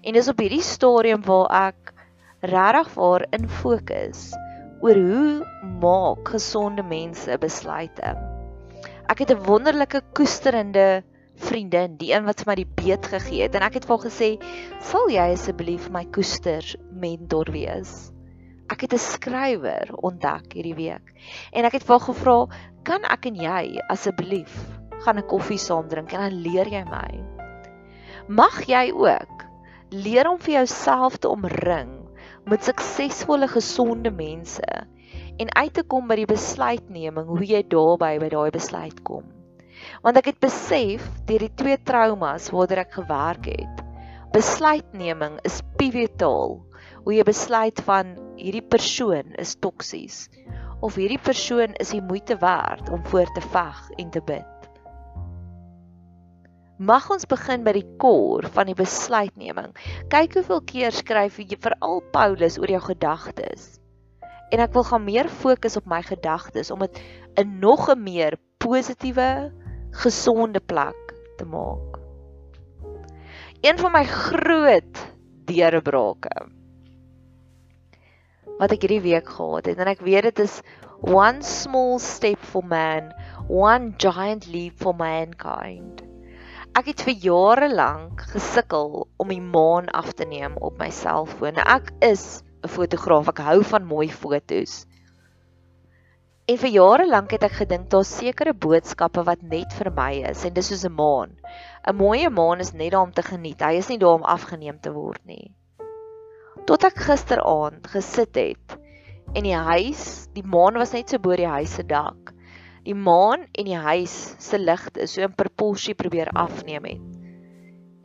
En 0.04 0.14
dis 0.14 0.28
op 0.28 0.40
hierdie 0.40 0.64
stadium 0.64 1.22
waar 1.26 1.70
ek 1.70 1.94
regtig 2.42 2.94
waar 2.94 3.26
in 3.30 3.50
fokus 3.50 4.34
oor 4.82 4.96
hoe 4.96 5.46
maak 5.82 6.30
gesonde 6.30 6.84
mense 6.84 7.38
besluite. 7.42 8.14
Ek 9.10 9.20
het 9.20 9.32
'n 9.32 9.44
wonderlike 9.46 10.02
koesterende 10.14 11.04
vriendin, 11.36 11.98
die 11.98 12.14
een 12.14 12.26
wat 12.26 12.42
vir 12.42 12.50
my 12.52 12.56
die 12.56 12.74
beet 12.82 13.06
gegee 13.06 13.42
het 13.46 13.56
en 13.56 13.62
ek 13.62 13.74
het 13.74 13.86
vir 13.86 13.98
haar 13.98 14.06
gesê, 14.06 14.30
"Sal 14.82 15.10
jy 15.10 15.34
asseblief 15.34 15.90
my 15.90 16.06
koesters 16.06 16.76
mentor 16.92 17.46
wees?" 17.52 18.12
Ek 18.70 18.82
het 18.82 18.94
'n 18.94 18.98
skrywer 18.98 19.90
ontdek 19.96 20.54
hierdie 20.54 20.76
week 20.76 21.14
en 21.54 21.66
ek 21.66 21.74
het 21.74 21.84
vir 21.84 22.00
haar 22.00 22.08
gevra, 22.08 22.48
"Kan 22.84 23.04
ek 23.04 23.26
en 23.26 23.36
jy 23.36 23.80
asseblief 23.90 24.77
gaan 25.06 25.18
'n 25.18 25.28
koffie 25.28 25.62
saam 25.62 25.88
drink 25.88 26.14
en 26.14 26.22
dan 26.22 26.42
leer 26.42 26.68
jy 26.68 26.84
my?" 26.84 27.24
Mag 28.28 28.66
jy 28.68 28.92
ook 28.92 29.46
leer 29.90 30.28
om 30.28 30.40
vir 30.40 30.54
jouself 30.54 31.18
te 31.18 31.30
omring 31.30 31.94
met 32.46 32.64
suksesvolle 32.64 33.48
gesonde 33.48 34.12
mense 34.12 34.88
en 35.38 35.56
uit 35.56 35.74
te 35.74 35.84
kom 35.84 36.08
by 36.08 36.18
die 36.20 36.30
besluitneming 36.30 37.28
hoe 37.28 37.46
jy 37.46 37.64
daarby 37.72 38.18
by 38.20 38.30
daai 38.34 38.52
besluit 38.52 39.02
kom. 39.08 39.24
Want 40.04 40.18
ek 40.18 40.32
het 40.32 40.40
besef 40.44 41.04
deur 41.30 41.46
die 41.46 41.54
twee 41.60 41.78
traumas 41.78 42.50
waardeur 42.52 42.84
ek 42.84 42.98
gewerk 42.98 43.50
het, 43.52 43.84
besluitneming 44.34 45.38
is 45.48 45.62
pivotaal. 45.80 46.58
Hoe 47.06 47.16
jy 47.16 47.24
besluit 47.24 47.80
van 47.88 48.18
hierdie 48.36 48.66
persoon 48.66 49.32
is 49.40 49.56
toksies 49.64 50.26
of 50.84 50.98
hierdie 51.00 51.22
persoon 51.22 51.74
is 51.82 51.94
die 51.96 52.04
moeite 52.04 52.38
werd 52.42 52.90
om 52.94 53.06
voor 53.08 53.32
te 53.34 53.42
veg 53.42 53.80
en 53.98 54.12
te 54.14 54.22
bid. 54.22 54.57
Mag 56.78 57.08
ons 57.10 57.26
begin 57.26 57.64
by 57.66 57.74
die 57.74 57.88
kor 57.98 58.46
van 58.54 58.70
die 58.70 58.78
besluitneming. 58.78 59.72
Kyk 60.14 60.36
hoeveel 60.38 60.62
keer 60.70 60.94
skryf 60.94 61.40
jy 61.42 61.58
veral 61.58 62.04
Paulus 62.14 62.60
oor 62.62 62.70
jou 62.70 62.82
gedagtes. 62.86 63.80
En 64.54 64.62
ek 64.62 64.76
wil 64.78 64.86
gaan 64.86 65.08
meer 65.08 65.30
fokus 65.42 65.80
op 65.80 65.88
my 65.90 66.04
gedagtes 66.06 66.70
om 66.72 66.86
dit 66.86 67.02
'n 67.42 67.58
nog 67.60 67.90
'n 67.90 68.04
meer 68.04 68.38
positiewe, 68.62 69.52
gesonde 69.92 70.60
plek 70.60 71.14
te 71.38 71.46
maak. 71.46 71.98
Een 73.66 73.78
van 73.78 73.92
my 73.92 74.04
groot 74.06 74.98
deurbrake 75.50 76.50
wat 78.60 78.72
ek 78.72 78.82
hierdie 78.82 79.02
week 79.02 79.30
gehad 79.30 79.66
het 79.66 79.78
en 79.78 79.88
ek 79.88 80.02
weet 80.02 80.24
dit 80.30 80.40
is 80.40 80.62
one 81.02 81.42
small 81.42 82.00
step 82.00 82.38
for 82.40 82.64
man, 82.64 83.14
one 83.48 83.94
giant 83.98 84.48
leap 84.48 84.78
for 84.78 84.94
mankind. 84.94 86.07
Ek 86.78 86.92
het 86.92 87.00
vir 87.02 87.16
jare 87.24 87.68
lank 87.74 88.20
gesukkel 88.36 89.08
om 89.18 89.32
die 89.34 89.42
maan 89.42 89.88
af 89.98 90.12
te 90.14 90.28
neem 90.30 90.60
op 90.62 90.76
my 90.78 90.92
selfoon. 90.94 91.58
Ek 91.58 91.88
is 92.06 92.44
'n 92.62 92.70
fotograaf. 92.70 93.32
Ek 93.32 93.42
hou 93.48 93.64
van 93.70 93.88
mooi 93.94 94.06
fotos. 94.14 94.86
En 96.46 96.60
vir 96.62 96.70
jare 96.76 97.08
lank 97.08 97.34
het 97.34 97.48
ek 97.50 97.58
gedink 97.64 97.90
daar's 97.90 98.14
sekere 98.20 98.54
boodskappe 98.54 99.26
wat 99.26 99.42
net 99.42 99.74
vir 99.74 99.90
my 99.90 100.12
is 100.30 100.46
en 100.46 100.54
dis 100.54 100.70
soos 100.70 100.86
'n 100.86 100.94
maan. 100.94 101.34
'n 101.88 101.96
Mooi 101.96 102.30
maan 102.30 102.60
is 102.60 102.74
net 102.74 102.92
daar 102.92 103.10
om 103.10 103.12
te 103.12 103.24
geniet. 103.24 103.60
Hy 103.60 103.74
is 103.82 103.90
nie 103.90 103.98
daar 103.98 104.22
om 104.22 104.30
afgeneem 104.38 104.78
te 104.80 104.94
word 104.94 105.26
nie. 105.26 105.56
Tot 106.68 106.84
ek 106.84 107.06
gisteraand 107.10 107.88
gesit 107.88 108.36
het 108.36 108.78
en 109.34 109.44
die 109.44 109.62
huis, 109.74 110.28
die 110.34 110.46
maan 110.46 110.78
was 110.78 110.94
net 110.94 111.10
so 111.10 111.18
bo 111.18 111.36
die 111.36 111.54
huis 111.58 111.74
se 111.74 111.84
dak. 111.84 112.37
Die 112.88 112.96
maan 112.96 113.44
en 113.52 113.68
die 113.68 113.80
huis 113.84 114.16
se 114.40 114.60
ligte 114.60 115.08
so 115.12 115.26
in 115.26 115.36
proporsie 115.36 115.96
probeer 115.98 116.32
afneem 116.32 116.88
het. 116.88 117.08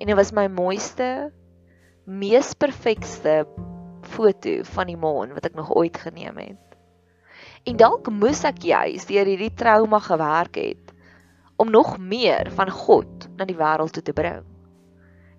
En 0.03 0.11
dit 0.11 0.18
was 0.18 0.33
my 0.35 0.49
mooiste, 0.51 1.31
mees 2.05 2.51
perfekste 2.59 3.45
foto 4.03 4.57
van 4.75 4.90
die 4.90 4.99
maan 4.99 5.35
wat 5.37 5.47
ek 5.47 5.59
nog 5.59 5.71
ooit 5.79 6.01
geneem 6.03 6.40
het. 6.42 6.79
En 7.62 7.79
dalk 7.79 8.11
moes 8.11 8.42
ek 8.49 8.64
juis 8.66 9.07
deur 9.07 9.29
hierdie 9.31 9.53
trauma 9.55 10.01
gewerk 10.03 10.59
het 10.59 10.90
om 11.62 11.71
nog 11.71 11.95
meer 12.03 12.51
van 12.51 12.73
God 12.75 13.29
na 13.38 13.47
die 13.47 13.59
wêreld 13.59 13.95
toe 13.95 14.03
te 14.03 14.16
bring. 14.16 14.42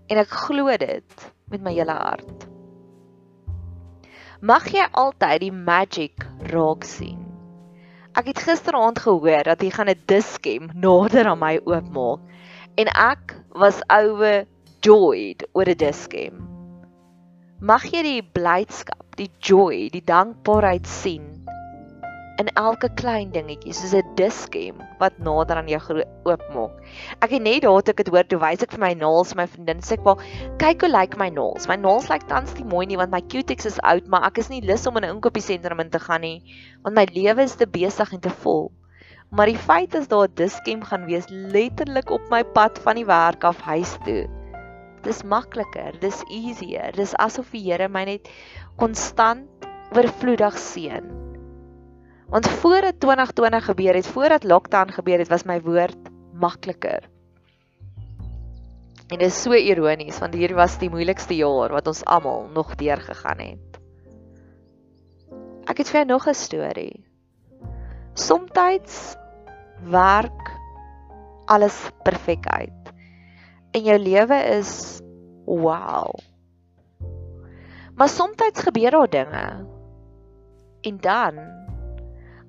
En 0.08 0.22
ek 0.24 0.32
glo 0.46 0.72
dit 0.80 1.28
met 1.52 1.66
my 1.66 1.76
hele 1.76 1.98
hart. 1.98 2.48
Mag 4.40 4.72
jy 4.72 4.88
altyd 4.92 5.44
die 5.44 5.52
magic 5.52 6.24
raak 6.52 6.88
sien. 6.88 7.23
Ek 8.14 8.28
het 8.30 8.44
gisteraand 8.46 9.00
gehoor 9.02 9.48
dat 9.48 9.62
hy 9.66 9.72
gaan 9.74 9.90
'n 9.90 10.04
diskem 10.06 10.70
nader 10.78 11.26
aan 11.26 11.40
my 11.42 11.56
oopmaak 11.66 12.22
en 12.78 12.88
ek 12.88 13.34
was 13.58 13.82
overjoyed 13.90 15.42
oor 15.54 15.66
'n 15.66 15.78
diskem. 15.78 16.36
Mag 17.60 17.84
jy 17.90 18.04
die 18.04 18.22
blydskap, 18.22 19.16
die 19.18 19.32
joy, 19.40 19.90
die 19.90 20.06
dankbaarheid 20.06 20.86
sien 20.88 21.33
in 22.42 22.50
elke 22.58 22.90
klein 22.98 23.30
dingetjie 23.34 23.74
soos 23.78 23.94
'n 23.94 24.16
diskem 24.18 24.82
wat 25.00 25.18
nader 25.28 25.60
aan 25.62 25.70
jou 25.70 25.80
oopmaak. 26.26 26.80
Ek 27.22 27.36
het 27.36 27.42
net 27.42 27.62
daar 27.62 27.82
toe 27.82 27.94
ek 27.94 28.04
dit 28.04 28.10
hoor, 28.14 28.28
toe 28.28 28.40
wys 28.42 28.64
ek 28.66 28.72
vir 28.74 28.82
my 28.82 28.94
naels, 28.98 29.36
my 29.36 29.46
vriendin 29.46 29.82
sê 29.82 29.94
ek, 29.94 30.06
"Wel, 30.06 30.18
kyk 30.58 30.82
hoe 30.82 30.90
lyk 30.90 31.18
my 31.18 31.30
naels. 31.30 31.68
My 31.68 31.76
naels 31.76 32.10
lyk 32.10 32.28
tans 32.28 32.54
nie 32.56 32.66
mooi 32.66 32.86
nie 32.86 32.98
want 32.98 33.12
my 33.12 33.22
cutex 33.22 33.66
is 33.66 33.80
oud, 33.84 34.08
maar 34.08 34.26
ek 34.26 34.40
is 34.40 34.50
nie 34.50 34.62
lus 34.62 34.88
om 34.88 34.98
in 34.98 35.04
'n 35.04 35.16
inkopiesentrum 35.16 35.80
in 35.80 35.90
te 35.90 36.00
gaan 36.00 36.22
nie, 36.22 36.42
want 36.84 36.96
my 36.96 37.06
lewe 37.14 37.44
is 37.44 37.56
te 37.56 37.68
besig 37.68 38.14
en 38.14 38.20
te 38.20 38.30
vol." 38.30 38.72
Maar 39.30 39.46
die 39.46 39.58
feit 39.58 39.96
is 39.96 40.08
daar 40.08 40.28
'n 40.28 40.36
diskem 40.36 40.84
gaan 40.84 41.06
wees 41.06 41.26
letterlik 41.30 42.10
op 42.10 42.22
my 42.30 42.44
pad 42.44 42.80
van 42.80 42.96
die 42.96 43.06
werk 43.06 43.44
af 43.44 43.62
huis 43.62 43.98
toe. 44.06 44.28
Dis 45.04 45.24
makliker, 45.24 46.00
dis 46.00 46.24
easier. 46.30 46.92
Dis 46.92 47.16
asof 47.16 47.52
die 47.52 47.72
Here 47.72 47.90
my 47.90 48.04
net 48.04 48.30
konstant 48.78 49.48
oorvloedig 49.92 50.58
seën. 50.58 51.23
Want 52.28 52.48
voordat 52.48 53.00
2020 53.00 53.66
gebeur 53.66 53.94
het, 53.94 54.08
voordat 54.08 54.44
lockdown 54.44 54.92
gebeur 54.92 55.18
het, 55.18 55.28
was 55.28 55.44
my 55.44 55.62
woord 55.62 55.98
makliker. 56.34 57.10
En 59.08 59.20
dit 59.20 59.28
is 59.28 59.42
so 59.42 59.54
ironies 59.54 60.18
want 60.20 60.34
hierdie 60.34 60.58
was 60.58 60.80
die 60.82 60.90
moeilikste 60.90 61.36
jaar 61.38 61.74
wat 61.76 61.88
ons 61.88 62.02
almal 62.10 62.48
nog 62.54 62.76
deurgegaan 62.80 63.42
het. 63.44 63.80
Ek 65.70 65.78
het 65.84 65.90
vir 65.92 66.02
jou 66.02 66.08
nog 66.08 66.28
'n 66.28 66.34
storie. 66.34 67.06
Somstyds 68.14 69.16
werk 69.86 70.52
alles 71.46 71.90
perfek 72.04 72.48
uit. 72.48 72.94
En 73.72 73.84
jou 73.84 73.98
lewe 74.00 74.36
is 74.58 75.02
wow. 75.46 76.14
Maar 77.96 78.10
somstyds 78.10 78.62
gebeur 78.62 78.92
daar 78.92 79.10
dinge. 79.10 79.66
En 80.82 80.98
dan 80.98 81.63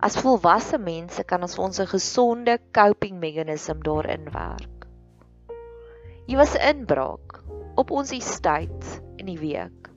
As 0.04 0.18
volwasse 0.20 0.76
mense 0.76 1.22
kan 1.24 1.40
ons 1.46 1.54
ons 1.56 1.78
'n 1.80 1.88
gesonde 1.88 2.54
coping 2.76 3.14
meganisme 3.20 3.80
daarin 3.86 4.26
werk. 4.32 4.82
Hier 6.26 6.36
was 6.36 6.52
'n 6.56 6.64
inbraak 6.72 7.40
op 7.80 7.90
ons 7.90 8.10
estate 8.12 9.00
in 9.16 9.30
die 9.32 9.38
week. 9.40 9.88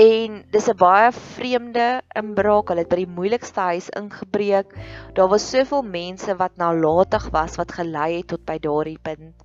En 0.00 0.38
dis 0.50 0.68
'n 0.68 0.76
baie 0.80 1.10
vreemde 1.12 2.00
inbraak. 2.16 2.68
Hulle 2.68 2.80
het 2.80 2.88
by 2.88 2.96
die 3.04 3.14
moeilikste 3.18 3.60
huis 3.60 3.90
ingebreek. 3.90 4.72
Daar 5.12 5.28
was 5.28 5.50
soveel 5.50 5.82
mense 5.82 6.36
wat 6.36 6.56
nalatig 6.56 7.28
was 7.36 7.56
wat 7.56 7.72
gelei 7.72 8.16
het 8.16 8.28
tot 8.32 8.44
by 8.44 8.56
daardie 8.58 8.98
punt. 9.02 9.36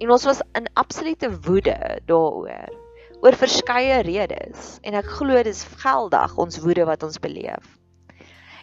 En 0.00 0.10
ons 0.10 0.24
was 0.24 0.40
in 0.56 0.72
absolute 0.72 1.28
woede 1.40 2.00
daaroor 2.06 2.72
oor 3.20 3.36
verskeie 3.36 4.00
redes 4.00 4.78
en 4.80 4.94
ek 4.94 5.12
glo 5.20 5.42
dis 5.42 5.64
geldig 5.84 6.38
ons 6.38 6.58
woede 6.64 6.84
wat 6.88 7.02
ons 7.02 7.20
beleef. 7.20 7.79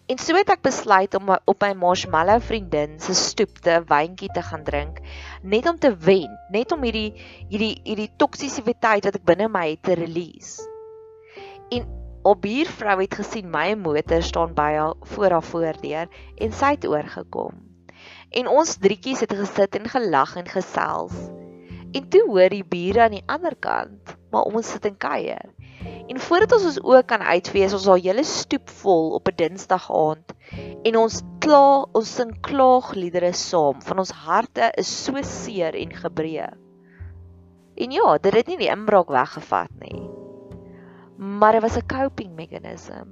En 0.08 0.16
so 0.24 0.38
het 0.38 0.48
ek 0.54 0.62
besluit 0.64 1.16
om 1.18 1.34
op 1.36 1.64
my 1.64 1.74
marshmallow 1.76 2.40
vriendin 2.40 2.94
se 3.04 3.12
stoep 3.12 3.58
te 3.60 3.74
'n 3.76 3.88
wyntjie 3.90 4.30
te 4.32 4.44
gaan 4.50 4.64
drink, 4.64 5.02
net 5.44 5.68
om 5.68 5.80
te 5.80 5.92
wen, 6.06 6.32
net 6.56 6.72
om 6.72 6.86
hierdie 6.88 7.12
hierdie 7.50 7.76
hierdie 7.84 8.14
toksisiteit 8.16 9.04
wat 9.04 9.18
ek 9.20 9.26
binne 9.28 9.50
my 9.52 9.66
het 9.74 9.84
te 9.84 9.98
release. 10.00 10.64
En 11.76 11.84
op 12.24 12.42
buurvrou 12.42 12.96
het 13.02 13.20
gesien 13.20 13.52
my 13.52 13.74
motor 13.76 14.24
staan 14.24 14.54
by 14.56 14.72
haar 14.80 14.96
voor 15.12 15.36
haar 15.36 15.44
voordeur 15.44 16.08
en 16.38 16.56
sy 16.56 16.72
het 16.78 16.88
oorgekom. 16.88 17.60
En 18.32 18.48
ons 18.48 18.78
drietjies 18.80 19.26
het 19.28 19.36
gesit 19.36 19.76
en 19.76 19.92
gelag 19.92 20.36
en 20.40 20.48
gesels. 20.48 21.20
En 21.92 22.10
toe 22.10 22.24
hoor 22.28 22.50
die 22.50 22.66
bure 22.66 23.02
aan 23.02 23.16
die 23.16 23.24
ander 23.26 23.56
kant, 23.56 24.18
maar 24.32 24.50
ons 24.50 24.72
sit 24.72 24.86
en 24.86 24.98
kuier. 24.98 25.54
En 26.08 26.20
voordat 26.20 26.52
ons 26.56 26.66
ons 26.70 26.80
oë 26.84 27.04
kan 27.08 27.22
uitfees, 27.22 27.74
ons 27.76 27.88
al 27.88 28.02
hele 28.04 28.24
stoep 28.28 28.70
vol 28.82 29.12
op 29.18 29.28
'n 29.28 29.36
Dinsdag 29.36 29.88
aand 29.92 30.34
en 30.84 30.96
ons 30.96 31.22
kla, 31.44 31.86
ons 31.92 32.14
sing 32.20 32.32
klaagliedere 32.42 33.34
saam, 33.34 33.82
van 33.82 34.00
ons 34.00 34.12
harte 34.12 34.72
is 34.78 35.04
so 35.04 35.22
seer 35.22 35.76
en 35.76 35.92
gebreek. 35.92 36.56
En 37.78 37.92
ja, 37.92 38.18
dit 38.18 38.34
het 38.34 38.48
nie 38.48 38.58
die 38.58 38.72
inbraak 38.74 39.10
weggevat 39.14 39.74
nie. 39.80 40.02
Maar 41.18 41.52
dit 41.52 41.62
was 41.62 41.78
'n 41.78 41.86
coping 41.88 42.36
meganism. 42.36 43.08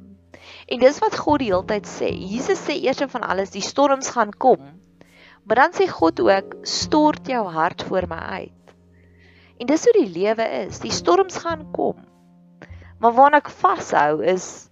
En 0.68 0.80
dis 0.80 1.00
wat 1.00 1.18
God 1.18 1.40
die 1.40 1.52
hele 1.52 1.66
tyd 1.66 1.88
sê. 1.88 2.10
Jesus 2.10 2.66
sê 2.66 2.74
eers 2.82 3.02
van 3.08 3.22
alles, 3.22 3.52
die 3.52 3.62
storms 3.62 4.10
gaan 4.10 4.34
kom. 4.38 4.82
Maar 5.44 5.56
dan 5.56 5.74
sê 5.74 5.88
God 5.90 6.20
ook, 6.20 6.56
stort 6.62 7.28
jou 7.28 7.46
hart 7.48 7.84
voor 7.84 8.08
my 8.08 8.16
uit. 8.16 8.65
En 9.58 9.68
dis 9.68 9.84
hoe 9.88 9.94
die 9.96 10.12
lewe 10.12 10.48
is. 10.66 10.80
Die 10.84 10.92
storms 10.92 11.38
gaan 11.44 11.72
kom. 11.72 11.96
Maar 13.00 13.14
waarna 13.16 13.40
ek 13.44 13.52
vashou 13.52 14.24
is 14.24 14.70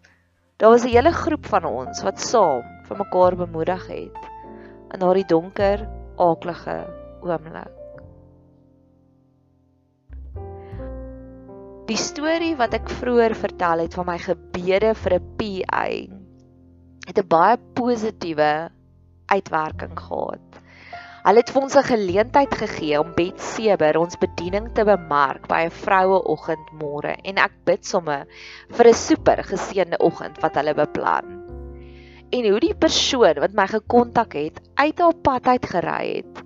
daar 0.58 0.72
was 0.72 0.84
'n 0.84 0.96
hele 0.96 1.12
groep 1.12 1.46
van 1.46 1.66
ons 1.66 2.04
wat 2.04 2.20
saam 2.20 2.64
vir 2.88 2.98
mekaar 2.98 3.36
bemoedig 3.36 3.88
het 3.88 4.20
in 4.94 5.00
daardie 5.00 5.26
donker, 5.28 5.88
aaklige 6.18 6.76
oomblik. 7.22 7.72
Die 11.90 11.98
storie 12.00 12.56
wat 12.56 12.74
ek 12.74 12.90
vroeër 12.90 13.36
vertel 13.36 13.84
het 13.84 13.94
van 13.94 14.06
my 14.06 14.18
gebede 14.18 14.94
vir 14.96 15.14
'n 15.20 15.26
PA 15.38 15.88
het 17.08 17.18
'n 17.20 17.28
baie 17.28 17.58
positiewe 17.74 18.70
uitwerking 19.26 20.00
gehad. 20.00 20.63
Hulle 21.24 21.40
het 21.40 21.54
vir 21.56 21.64
ons 21.64 21.76
'n 21.80 21.88
geleentheid 21.88 22.54
gegee 22.60 22.98
om 23.00 23.14
Bet 23.16 23.40
Seber 23.40 23.96
ons 23.96 24.18
bediening 24.20 24.66
te 24.76 24.84
bemark 24.84 25.46
by 25.48 25.62
'n 25.66 25.72
vroueoggend 25.72 26.72
môre 26.80 27.14
en 27.24 27.38
ek 27.40 27.54
bid 27.64 27.86
sommer 27.86 28.26
vir 28.76 28.88
'n 28.90 28.94
super 28.94 29.40
geseënde 29.40 30.00
oggend 30.04 30.42
wat 30.44 30.58
hulle 30.60 30.74
beplan. 30.76 31.30
En 32.30 32.50
hoe 32.50 32.60
die 32.60 32.76
persoon 32.76 33.40
wat 33.40 33.54
my 33.54 33.68
gekontak 33.68 34.34
het 34.34 34.60
uit 34.76 35.00
haar 35.00 35.16
pad 35.16 35.48
uit 35.48 35.66
gery 35.66 36.16
het 36.18 36.44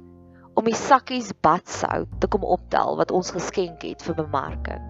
om 0.54 0.66
die 0.66 0.78
sakkies 0.78 1.32
badsout 1.42 2.13
te 2.20 2.28
kom 2.28 2.44
optel 2.44 2.98
wat 2.98 3.12
ons 3.12 3.32
geskenk 3.32 3.82
het 3.82 4.04
vir 4.04 4.16
bemarking. 4.16 4.84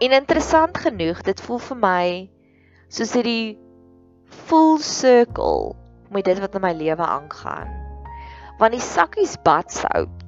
En 0.00 0.10
interessant 0.10 0.78
genoeg, 0.78 1.22
dit 1.22 1.40
voel 1.40 1.58
vir 1.58 1.76
my 1.76 2.30
soos 2.88 3.14
hierdie 3.14 3.58
full 4.26 4.78
circle 4.78 5.76
met 6.10 6.24
dit 6.24 6.40
wat 6.40 6.54
in 6.54 6.60
my 6.60 6.72
lewe 6.72 7.06
aangaan 7.06 7.89
want 8.60 8.76
die 8.76 8.84
sakkies 8.84 9.38
badsout 9.44 10.20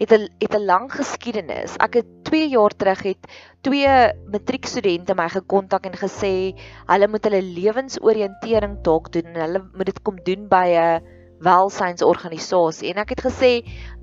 het 0.00 0.12
'n 0.12 0.28
het 0.40 0.54
'n 0.56 0.64
lang 0.64 0.88
geskiedenis. 0.92 1.76
Ek 1.76 1.94
het 1.94 2.08
2 2.24 2.48
jaar 2.48 2.72
terug 2.76 3.02
het 3.02 3.22
twee 3.60 3.88
matriekstudente 4.32 5.14
my 5.14 5.28
gekontak 5.28 5.84
en 5.86 5.96
gesê 5.96 6.56
hulle 6.86 7.08
moet 7.08 7.24
hulle 7.24 7.42
lewensoriëntering 7.42 8.80
dalk 8.82 9.12
doen 9.12 9.26
en 9.34 9.40
hulle 9.40 9.60
moet 9.74 9.86
dit 9.86 10.02
kom 10.02 10.16
doen 10.24 10.48
by 10.48 10.66
'n 10.76 11.02
welsynsorganisasie. 11.44 12.90
En 12.92 13.00
ek 13.02 13.14
het 13.14 13.24
gesê 13.24 13.50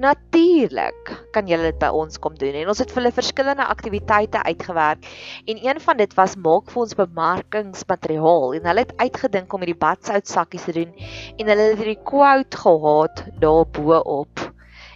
natuurlik 0.02 1.14
kan 1.36 1.50
julle 1.50 1.72
dit 1.72 1.80
by 1.82 1.90
ons 1.94 2.20
kom 2.22 2.36
doen. 2.38 2.56
En 2.62 2.72
ons 2.74 2.82
het 2.82 2.92
vir 2.92 3.02
hulle 3.02 3.16
verskillende 3.16 3.68
aktiwiteite 3.68 4.44
uitgewerk 4.44 5.08
en 5.46 5.64
een 5.64 5.82
van 5.84 6.02
dit 6.02 6.14
was 6.18 6.36
maak 6.36 6.72
vir 6.74 6.84
ons 6.86 7.00
bemarkingsmateriaal. 7.02 8.58
En 8.60 8.70
hulle 8.72 8.86
het 8.86 8.96
uitgedink 8.98 9.54
om 9.54 9.66
hierdie 9.66 9.82
badsout 9.86 10.30
sakkies 10.30 10.68
te 10.70 10.78
doen 10.80 10.94
en 11.38 11.52
hulle 11.52 11.72
het 11.72 11.82
hierdie 11.82 12.04
quote 12.04 12.64
gehad 12.64 13.26
daarbo 13.42 14.02
op. 14.22 14.48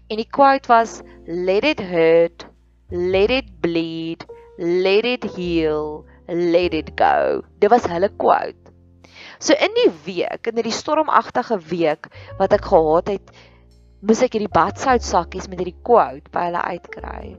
En 0.09 0.19
die 0.19 0.29
quote 0.29 0.67
was 0.67 1.01
let 1.25 1.63
it 1.63 1.79
hurt 1.79 2.47
let 2.91 3.31
it 3.31 3.47
bleed 3.61 4.25
let 4.57 5.05
it 5.05 5.23
heal 5.37 6.03
let 6.27 6.73
it 6.73 6.91
go. 6.95 7.43
Dit 7.59 7.71
was 7.71 7.87
hulle 7.87 8.09
quote 8.17 8.60
So 9.41 9.55
in 9.57 9.73
die 9.73 9.89
week, 10.05 10.45
in 10.45 10.59
hierdie 10.59 10.75
stormagtige 10.75 11.57
week 11.71 12.11
wat 12.37 12.53
ek 12.53 12.67
gehad 12.69 13.07
het, 13.09 13.31
moes 14.05 14.21
ek 14.21 14.35
hierdie 14.37 14.51
badsout 14.53 15.01
sakkies 15.01 15.47
met 15.49 15.63
hierdie 15.63 15.79
quote 15.81 16.29
by 16.29 16.43
hulle 16.51 16.61
uitkry. 16.61 17.31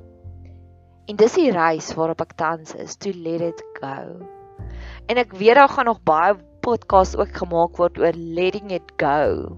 En 1.07 1.21
dis 1.21 1.37
die 1.38 1.53
reis 1.55 1.93
waarop 1.95 2.25
ek 2.25 2.35
tans 2.41 2.75
is, 2.75 2.97
to 2.99 3.15
let 3.23 3.45
it 3.53 3.62
go. 3.79 4.19
En 5.07 5.21
ek 5.23 5.37
weet 5.38 5.61
daar 5.61 5.71
gaan 5.71 5.87
nog 5.93 6.03
baie 6.03 6.35
podcast 6.67 7.15
ook 7.19 7.38
gemaak 7.38 7.79
word 7.79 8.03
oor 8.03 8.19
letting 8.19 8.75
it 8.75 8.95
go. 8.99 9.55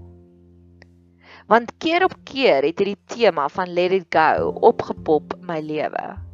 Want 1.49 1.73
keer 1.81 2.05
op 2.05 2.13
keer 2.29 2.61
het 2.61 2.77
hierdie 2.77 3.01
tema 3.09 3.49
van 3.53 3.73
let 3.73 3.93
it 3.93 4.05
go 4.13 4.53
opgepop 4.61 5.33
in 5.39 5.49
my 5.49 5.59
lewe. 5.65 6.24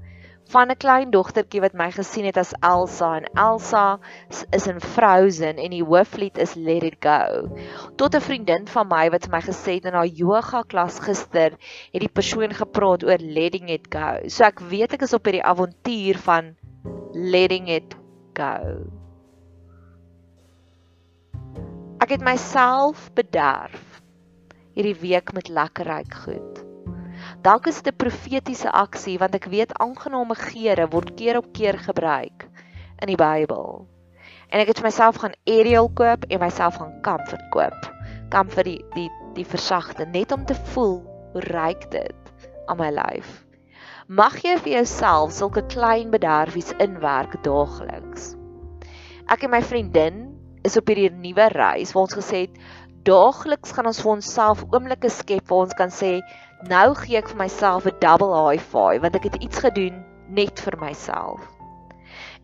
Van 0.52 0.68
'n 0.68 0.76
klein 0.76 1.12
dogtertjie 1.12 1.62
wat 1.64 1.76
my 1.80 1.88
gesien 1.96 2.26
het 2.28 2.38
as 2.38 2.52
Elsa 2.60 3.16
en 3.16 3.28
Elsa 3.40 4.00
is 4.52 4.68
in 4.68 4.82
Frozen 4.84 5.56
en 5.56 5.72
die 5.72 5.84
hooflied 5.84 6.38
is 6.38 6.56
Let 6.60 6.84
It 6.84 6.98
Go. 7.00 7.48
Tot 7.96 8.16
'n 8.16 8.22
vriendin 8.22 8.68
van 8.68 8.88
my 8.88 9.10
wat 9.14 9.28
vir 9.28 9.32
my 9.32 9.42
gesê 9.46 9.78
het 9.80 9.86
in 9.86 9.96
haar 9.96 10.12
yoga 10.12 10.64
klas 10.68 11.00
gister 11.00 11.56
het 11.94 12.02
die 12.04 12.12
persoon 12.12 12.52
gepraat 12.52 13.04
oor 13.04 13.18
letting 13.18 13.70
it 13.70 13.88
go. 13.90 14.28
So 14.28 14.44
ek 14.44 14.60
weet 14.60 14.94
ek 14.94 15.02
is 15.08 15.14
op 15.14 15.26
hierdie 15.26 15.44
avontuur 15.44 16.18
van 16.18 16.56
letting 17.14 17.70
it 17.70 17.96
go. 18.36 18.84
Ek 22.02 22.10
het 22.10 22.22
myself 22.22 23.08
bederf 23.14 24.02
hierdie 24.76 25.00
week 25.00 25.32
met 25.34 25.48
lekker 25.48 25.88
ryk 25.88 26.14
goed. 26.26 26.71
Dalk 27.42 27.66
is 27.66 27.82
dit 27.82 27.94
'n 27.94 27.98
profetiese 27.98 28.72
aksie 28.72 29.18
want 29.18 29.34
ek 29.34 29.48
weet 29.50 29.72
aangename 29.82 30.36
geure 30.38 30.86
word 30.94 31.16
keer 31.18 31.38
op 31.38 31.48
keer 31.58 31.78
gebruik 31.80 32.44
in 33.02 33.10
die 33.10 33.18
Bybel. 33.18 33.88
En 34.54 34.62
ek 34.62 34.68
het 34.70 34.82
vir 34.82 34.86
myself 34.86 35.16
gaan 35.24 35.34
Ariel 35.50 35.90
koop 35.90 36.28
en 36.30 36.40
myself 36.40 36.78
gaan 36.78 37.02
Comfort 37.02 37.48
koop. 37.50 37.88
Comfort 38.30 38.70
die 38.70 38.84
die 38.94 39.10
die 39.34 39.46
versagte 39.46 40.06
net 40.06 40.32
om 40.32 40.46
te 40.46 40.54
voel 40.74 41.02
hoe 41.34 41.42
ryk 41.48 41.88
dit 41.92 42.32
aan 42.68 42.78
my 42.78 42.92
lyf. 42.94 43.32
Mag 44.08 44.38
jy 44.46 44.60
vir 44.60 44.74
jouself 44.74 45.34
sulke 45.34 45.66
klein 45.66 46.12
bederfies 46.14 46.70
inwerk 46.78 47.40
daagliks. 47.44 48.36
Ek 49.26 49.48
en 49.48 49.56
my 49.56 49.64
vriendin 49.64 50.28
is 50.62 50.78
op 50.78 50.94
hierdie 50.94 51.10
nuwe 51.10 51.50
reis 51.58 51.96
waar 51.96 52.06
ons 52.06 52.20
gesê 52.22 52.46
het 52.46 52.62
daagliks 53.08 53.74
gaan 53.74 53.90
ons 53.90 54.02
vir 54.04 54.12
onsself 54.12 54.66
oomblikke 54.70 55.10
skep 55.10 55.50
waar 55.50 55.66
ons 55.66 55.78
kan 55.80 55.90
sê 55.90 56.20
nou 56.70 56.94
gee 56.96 57.18
ek 57.18 57.30
vir 57.32 57.38
myself 57.38 57.86
'n 57.88 57.98
double 58.00 58.34
high 58.36 58.62
five 58.62 59.02
want 59.02 59.16
ek 59.16 59.24
het 59.24 59.42
iets 59.42 59.60
gedoen 59.64 60.04
net 60.30 60.60
vir 60.60 60.78
myself. 60.80 61.42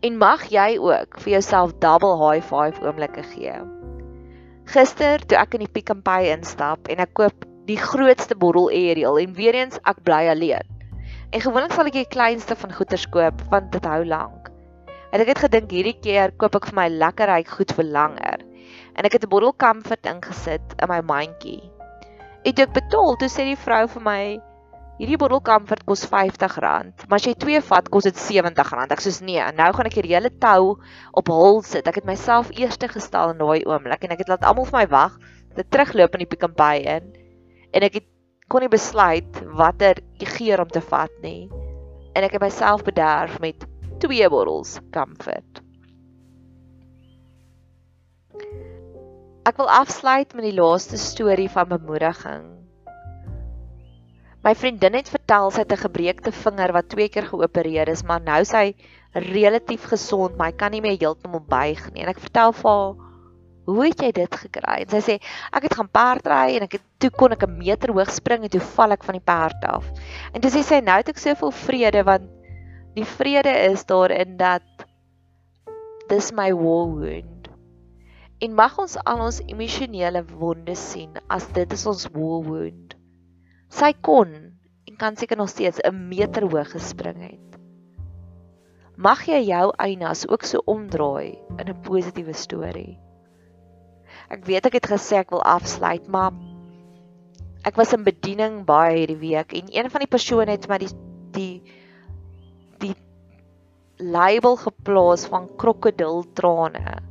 En 0.02 0.18
mag 0.18 0.44
jy 0.50 0.78
ook 0.78 1.20
vir 1.20 1.32
jouself 1.32 1.72
double 1.78 2.16
high 2.18 2.42
five 2.42 2.80
oomblikke 2.82 3.22
gee. 3.22 3.54
Gister 4.68 5.22
toe 5.26 5.38
ek 5.38 5.54
in 5.54 5.64
die 5.64 5.72
Pick 5.72 5.90
n 5.90 6.02
Pay 6.02 6.32
instap 6.34 6.88
en 6.88 6.98
ek 6.98 7.14
koop 7.14 7.46
die 7.68 7.78
grootste 7.78 8.34
bottel 8.34 8.68
Ariel 8.70 9.18
en 9.18 9.32
weer 9.34 9.54
eens 9.54 9.78
ek 9.84 10.02
bly 10.04 10.28
alleen. 10.28 10.66
En 11.30 11.40
gewoonlik 11.40 11.72
sal 11.72 11.86
ek 11.86 11.98
die 11.98 12.08
kleinste 12.08 12.56
van 12.56 12.72
goeders 12.72 13.06
koop 13.12 13.42
want 13.52 13.72
dit 13.72 13.84
hou 13.84 14.04
lank. 14.04 14.50
En 15.12 15.20
ek 15.20 15.32
het 15.32 15.42
gedink 15.46 15.72
hierdie 15.72 15.96
keer 16.04 16.32
koop 16.36 16.56
ek 16.56 16.68
vir 16.68 16.76
my 16.82 16.88
lekker 16.88 17.28
ryk 17.28 17.48
goed 17.48 17.72
vir 17.72 17.84
langer. 17.84 18.44
En 18.96 19.04
ek 19.04 19.12
het 19.12 19.24
'n 19.24 19.32
bottel 19.32 19.56
comfort 19.56 20.06
ingesit 20.06 20.74
in 20.82 20.88
my 20.88 21.00
mandjie. 21.00 21.77
Toe 22.44 22.64
ek 22.64 22.74
betaal, 22.74 23.16
toe 23.20 23.28
sê 23.30 23.44
die 23.48 23.58
vrou 23.58 23.82
vir 23.94 24.04
my 24.04 24.20
hierdie 24.98 25.18
bottel 25.20 25.40
comfort 25.46 25.84
kos 25.86 26.04
R50, 26.08 26.56
maar 27.06 27.20
as 27.20 27.26
jy 27.28 27.34
twee 27.38 27.60
vat, 27.62 27.86
kos 27.92 28.08
dit 28.08 28.18
R70. 28.18 28.94
Ek 28.94 29.02
soos 29.04 29.20
nee, 29.22 29.42
nou 29.58 29.68
gaan 29.76 29.90
ek 29.90 29.98
hierdie 30.00 30.16
hele 30.16 30.32
tou 30.42 30.74
op 31.18 31.30
hol 31.30 31.62
sit. 31.66 31.86
Ek 31.86 32.00
het 32.00 32.08
myself 32.08 32.50
eerste 32.56 32.90
gestel 32.90 33.34
in 33.34 33.42
daai 33.42 33.62
oomblik 33.62 34.06
en 34.06 34.14
ek 34.16 34.24
het 34.24 34.32
laat 34.32 34.46
almal 34.48 34.66
vir 34.70 34.80
my 34.80 34.86
wag, 34.90 35.18
dit 35.58 35.70
terugloop 35.70 36.18
in 36.18 36.24
die 36.24 36.30
Pick 36.30 36.46
n 36.48 36.56
Pay 36.58 36.82
in. 36.96 37.12
En 37.74 37.86
ek 37.86 38.00
het 38.00 38.08
kon 38.50 38.64
nie 38.64 38.72
besluit 38.72 39.40
watter 39.60 40.00
geur 40.34 40.64
om 40.64 40.70
te 40.72 40.82
vat 40.82 41.22
nie. 41.22 41.50
En 42.16 42.26
ek 42.26 42.38
het 42.38 42.42
myself 42.42 42.82
bederf 42.86 43.38
met 43.44 43.66
twee 44.02 44.30
bottels 44.32 44.78
comfort. 44.94 45.62
Ek 49.48 49.56
wil 49.56 49.70
afsluit 49.72 50.34
met 50.36 50.44
die 50.44 50.56
laaste 50.58 50.98
storie 51.00 51.48
van 51.48 51.70
bemoediging. 51.70 52.42
My 54.44 54.50
vriendin 54.52 54.98
het 54.98 55.08
vertel 55.08 55.48
sy 55.54 55.62
het 55.62 55.72
'n 55.72 55.84
gebreekte 55.86 56.32
vinger 56.36 56.72
wat 56.76 56.90
twee 56.92 57.08
keer 57.08 57.24
geopereer 57.30 57.88
is, 57.88 58.02
maar 58.04 58.20
nou 58.20 58.44
sy 58.44 58.74
relatief 59.14 59.86
gesond, 59.88 60.36
maar 60.36 60.50
hy 60.50 60.56
kan 60.56 60.70
nie 60.70 60.82
meer 60.84 60.98
heeltemal 60.98 61.40
buig 61.40 61.80
nie. 61.94 62.02
En 62.02 62.10
ek 62.12 62.20
vertel 62.20 62.52
vir 62.52 62.70
haar, 62.70 62.94
"Hoe 63.64 63.86
het 63.86 64.02
jy 64.02 64.12
dit 64.12 64.34
gekry?" 64.34 64.76
En 64.82 64.88
sy 64.88 65.00
sê, 65.00 65.20
"Ek 65.52 65.62
het 65.62 65.74
gaan 65.74 65.88
perdry 65.88 66.56
en 66.56 66.62
ek 66.62 66.72
het 66.72 66.82
toe 66.98 67.10
kon 67.10 67.32
ek 67.32 67.42
'n 67.42 67.58
meter 67.58 67.92
hoog 67.92 68.10
spring 68.10 68.42
en 68.42 68.50
toe 68.50 68.60
val 68.60 68.92
ek 68.92 69.04
van 69.04 69.14
die 69.14 69.24
perd 69.24 69.64
af." 69.64 69.84
En 70.34 70.40
toe 70.42 70.50
sê 70.50 70.62
sy, 70.62 70.80
"Nou 70.80 70.96
het 70.96 71.08
ek 71.08 71.18
soveel 71.18 71.50
vrede 71.50 72.04
want 72.04 72.28
die 72.94 73.04
vrede 73.04 73.70
is 73.72 73.84
daarin 73.84 74.36
dat 74.36 74.62
dis 76.08 76.32
my 76.32 76.52
war 76.52 76.86
wound." 76.86 77.37
En 78.38 78.54
mag 78.54 78.76
ons 78.78 78.94
al 79.02 79.20
ons 79.24 79.40
emosionele 79.50 80.22
wonde 80.38 80.74
sien 80.78 81.16
as 81.26 81.48
dit 81.56 81.72
is 81.74 81.86
ons 81.90 82.04
war 82.14 82.44
wound. 82.46 82.94
Sy 83.74 83.90
kon 84.06 84.30
en 84.88 84.98
kan 85.00 85.18
seker 85.18 85.40
nog 85.40 85.50
steeds 85.50 85.82
'n 85.82 86.08
meter 86.08 86.46
hoog 86.46 86.70
gespring 86.70 87.18
het. 87.18 87.58
Mag 88.96 89.26
jy 89.26 89.40
jou 89.46 89.72
einas 89.78 90.22
ook 90.28 90.42
so 90.42 90.62
omdraai 90.66 91.34
in 91.58 91.66
'n 91.68 91.82
positiewe 91.82 92.34
storie. 92.34 92.98
Ek 94.30 94.46
weet 94.46 94.66
ek 94.66 94.72
het 94.72 94.86
gesê 94.86 95.18
ek 95.18 95.30
wil 95.30 95.42
afsluit, 95.42 96.08
maar 96.08 96.32
ek 97.64 97.76
was 97.76 97.92
in 97.92 98.04
bediening 98.04 98.64
baie 98.64 98.98
hierdie 98.98 99.18
week 99.18 99.52
en 99.52 99.66
een 99.74 99.90
van 99.90 100.00
die 100.00 100.10
persone 100.14 100.50
het 100.50 100.68
my 100.68 100.78
die 100.78 100.94
die 101.32 101.62
die 102.78 102.94
label 103.98 104.56
geplaas 104.56 105.26
van 105.26 105.48
krokodiltrane. 105.56 107.07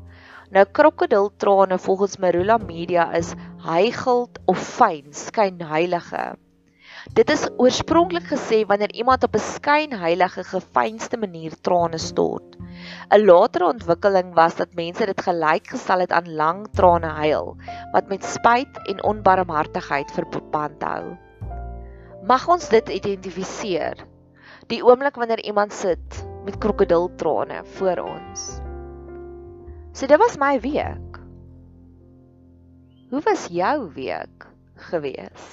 Nou 0.47 0.63
krokodiltrane 0.71 1.75
volgens 1.77 2.17
Marula 2.17 2.55
Media 2.57 3.09
is 3.11 3.33
heigeld 3.65 4.39
of 4.47 4.59
fyn 4.63 5.11
skynheilige. 5.11 6.37
Dit 7.15 7.29
is 7.33 7.43
oorspronklik 7.59 8.29
gesê 8.29 8.61
wanneer 8.67 8.93
iemand 8.95 9.23
op 9.27 9.35
'n 9.35 9.43
skynheilige 9.43 10.43
gefeinste 10.43 11.17
manier 11.17 11.51
trane 11.61 11.97
stort. 11.97 12.55
'n 13.11 13.25
Latere 13.25 13.65
ontwikkeling 13.65 14.33
was 14.33 14.55
dat 14.55 14.73
mense 14.73 15.05
dit 15.05 15.21
gelykgestel 15.21 15.99
het 15.99 16.11
aan 16.11 16.35
lang 16.35 16.67
trane 16.71 17.07
huil 17.07 17.57
wat 17.91 18.07
met 18.07 18.23
spyt 18.23 18.79
en 18.87 19.03
onbarmhartigheid 19.03 20.11
verband 20.11 20.83
hou. 20.83 21.17
Mag 22.23 22.47
ons 22.47 22.69
dit 22.69 22.89
identifiseer. 22.89 24.05
Die 24.67 24.83
oomblik 24.83 25.15
wanneer 25.15 25.43
iemand 25.43 25.73
sit 25.73 26.25
met 26.45 26.57
krokodiltrane 26.57 27.65
voor 27.65 27.97
ons. 27.97 28.66
So 29.97 30.05
dit 30.05 30.19
was 30.21 30.37
my 30.37 30.59
week. 30.61 31.17
Hoe 33.09 33.21
was 33.23 33.47
jou 33.49 33.89
week 33.93 34.45
gewees? 34.75 35.45